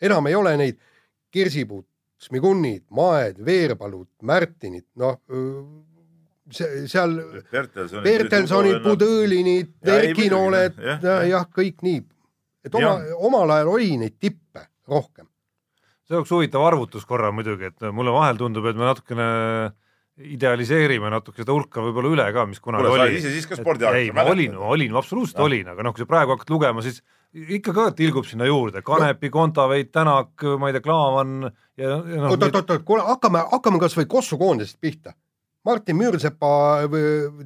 [0.00, 0.78] enam ei ole neid
[1.30, 1.84] kirsipuud,
[2.18, 5.18] Smigunnid, Maed, Veerpalud, Märtinid, noh
[6.50, 7.14] see seal
[8.04, 8.82] Bertelsonid,
[9.84, 10.78] ei, Erkinooled
[11.28, 12.02] jah, kõik nii.
[12.64, 12.96] et oma,
[13.28, 15.26] omal ajal oli neid tippe rohkem.
[16.08, 19.28] See oleks huvitav arvutus korra muidugi, et mulle vahel tundub, et me natukene
[20.14, 23.90] idealiseerime natuke seda hulka võib-olla üle ka, mis kunagi kuule, sa oli ise siis ka
[23.98, 25.48] ei, ma olin, olin, absoluutselt Jah.
[25.48, 27.00] olin, aga noh, kui sa praegu hakkad lugema, siis
[27.34, 32.30] ikka ka tilgub sinna juurde Kanepi, Kontaveit, Tänak, ma ei tea, Klaavan ja, ja noh,
[32.30, 35.16] oot, oot, oot, kuule, hakkame, hakkame kasvõi Kossu koondisest pihta.
[35.66, 36.52] Martin Müürsepa,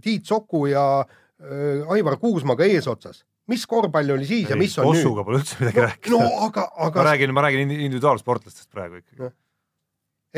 [0.03, 3.23] Tiit Soku ja äh, Aivar Kuusmaga eesotsas.
[3.49, 5.01] Mis korvpall oli siis ja mis on nüüd?
[5.01, 6.47] Kossuga pole üldse midagi rääkida no no,.
[6.47, 9.31] aga, ma aga räägin, ma räägin indi- individuaalsportlastest praegu ikkagi.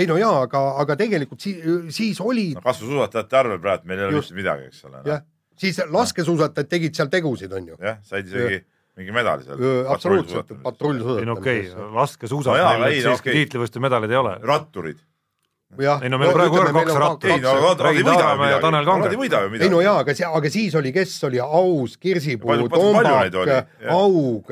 [0.00, 1.62] ei no jaa, aga, aga tegelikult siis,
[1.96, 4.30] siis oli no kasvusuusatajate arvel praegu meil ei ole Just.
[4.30, 5.02] mitte midagi, eks ole.
[5.10, 5.24] jah,
[5.60, 7.80] siis laskesuusatajad tegid seal tegusid, on ju.
[7.82, 8.62] jah, said isegi
[9.00, 9.62] mingi medali seal.
[9.90, 11.30] absoluutselt, ei patrullsuusatamine.
[11.30, 13.38] no okei okay,, laskesuusas No no, ei, no siiski okei.
[13.40, 14.36] tiitlivõistluste medaleid ei ole.
[14.42, 14.98] ratturid.
[15.78, 17.36] Ei no meil praegu on kaks ratturit.
[17.36, 19.80] ei no nad ei võida ju midagi, nad ei võida ju ei midagi no.
[19.84, 23.70] jaa, aga see, aga siis oli, kes oli Aus, Kirsipuu, Tombak.
[23.94, 24.50] Aug,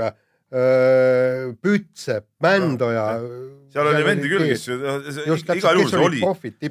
[0.48, 3.02] Pütsep, Mändoja.
[3.74, 4.62] seal oli vendi küll, kes
[5.26, 6.22] just igal juhul see oli,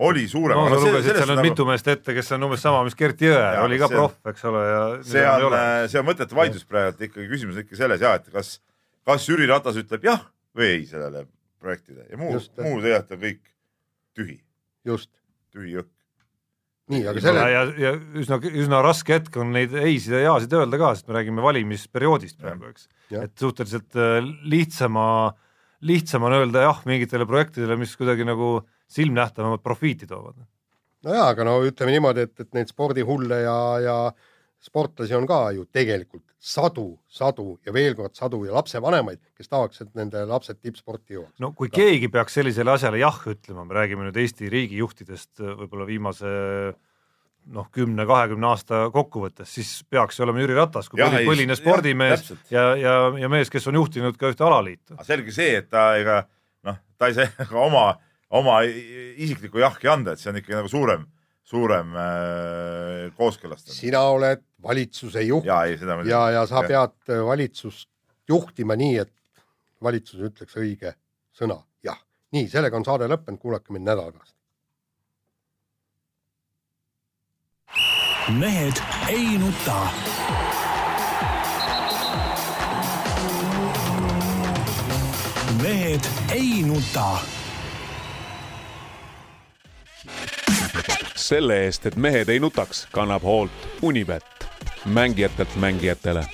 [0.08, 0.58] oli suurem.
[0.58, 3.52] no sa lugesid seal nüüd mitu meest ette, kes on umbes sama, mis Gert Jaa,
[3.66, 6.96] oli ka proff, eks ole, ja see ei on ole., see on mõttetu vaidlus praegu,
[6.96, 8.56] et ikkagi küsimus on ikka selles ja et kas,
[9.06, 10.24] kas Jüri Ratas ütleb jah
[10.58, 11.28] või ei sellele
[11.62, 13.44] projektile ja muu, muu tegelikult on kõik
[14.18, 14.40] tühi,
[14.88, 15.12] just,
[15.54, 15.92] tühi jõhk.
[16.94, 20.80] nii, aga selle, ja, ja üsna, üsna raske hetk on neid ei-sid ja jaasid öelda
[20.82, 22.88] ka, sest me räägime valimisperioodist praegu, eks.
[23.18, 25.08] Et suhteliselt äh, lihtsama,
[25.88, 28.62] lihtsam on öelda jah mingitele projektidele, mis kuidagi nagu
[28.92, 30.40] silmnähtavamat profiiti toovad.
[31.04, 33.98] no jaa, aga no ütleme niimoodi, et, et neid spordihulle ja, ja
[34.64, 39.82] sportlasi on ka ju tegelikult sadu, sadu ja veel kord sadu ja lapsevanemaid, kes tahaks,
[39.84, 41.38] et nende lapsed tippsporti jõuaks.
[41.44, 45.88] no kui keegi peaks sellisele asjale jah ütlema, me räägime nüüd Eesti riigijuhtidest äh, võib-olla
[45.90, 46.32] viimase
[47.54, 52.24] noh, kümne-kahekümne aasta kokkuvõttes, siis peaks olema Jüri Ratas kui Jah, ei, põline jah, spordimees
[52.24, 52.52] täpselt.
[52.52, 54.98] ja, ja, ja mees, kes on juhtinud ka ühte alaliitu.
[55.08, 56.22] selge see, et ta ega
[56.68, 57.86] noh, ta ei saa ka oma,
[58.30, 61.08] oma isiklikku jahki anda, et see on ikkagi nagu suurem,
[61.48, 63.80] suurem äh, kooskõlastamine.
[63.80, 66.12] sina oled valitsuse juht ja ei, seda muidugi.
[66.12, 67.90] ja, ja sa pead äh, valitsust
[68.28, 69.14] juhtima nii, et
[69.84, 70.96] valitsus ütleks õige
[71.38, 72.00] sõna jah.
[72.36, 74.36] nii, sellega on saade lõppenud, kuulake mind nädala pärast.
[78.36, 79.80] mehed ei nuta.
[85.64, 87.37] mehed ei nuta
[91.16, 94.50] selle eest, et mehed ei nutaks, kannab hoolt Unibet,
[94.86, 96.26] mängijatelt mängijatele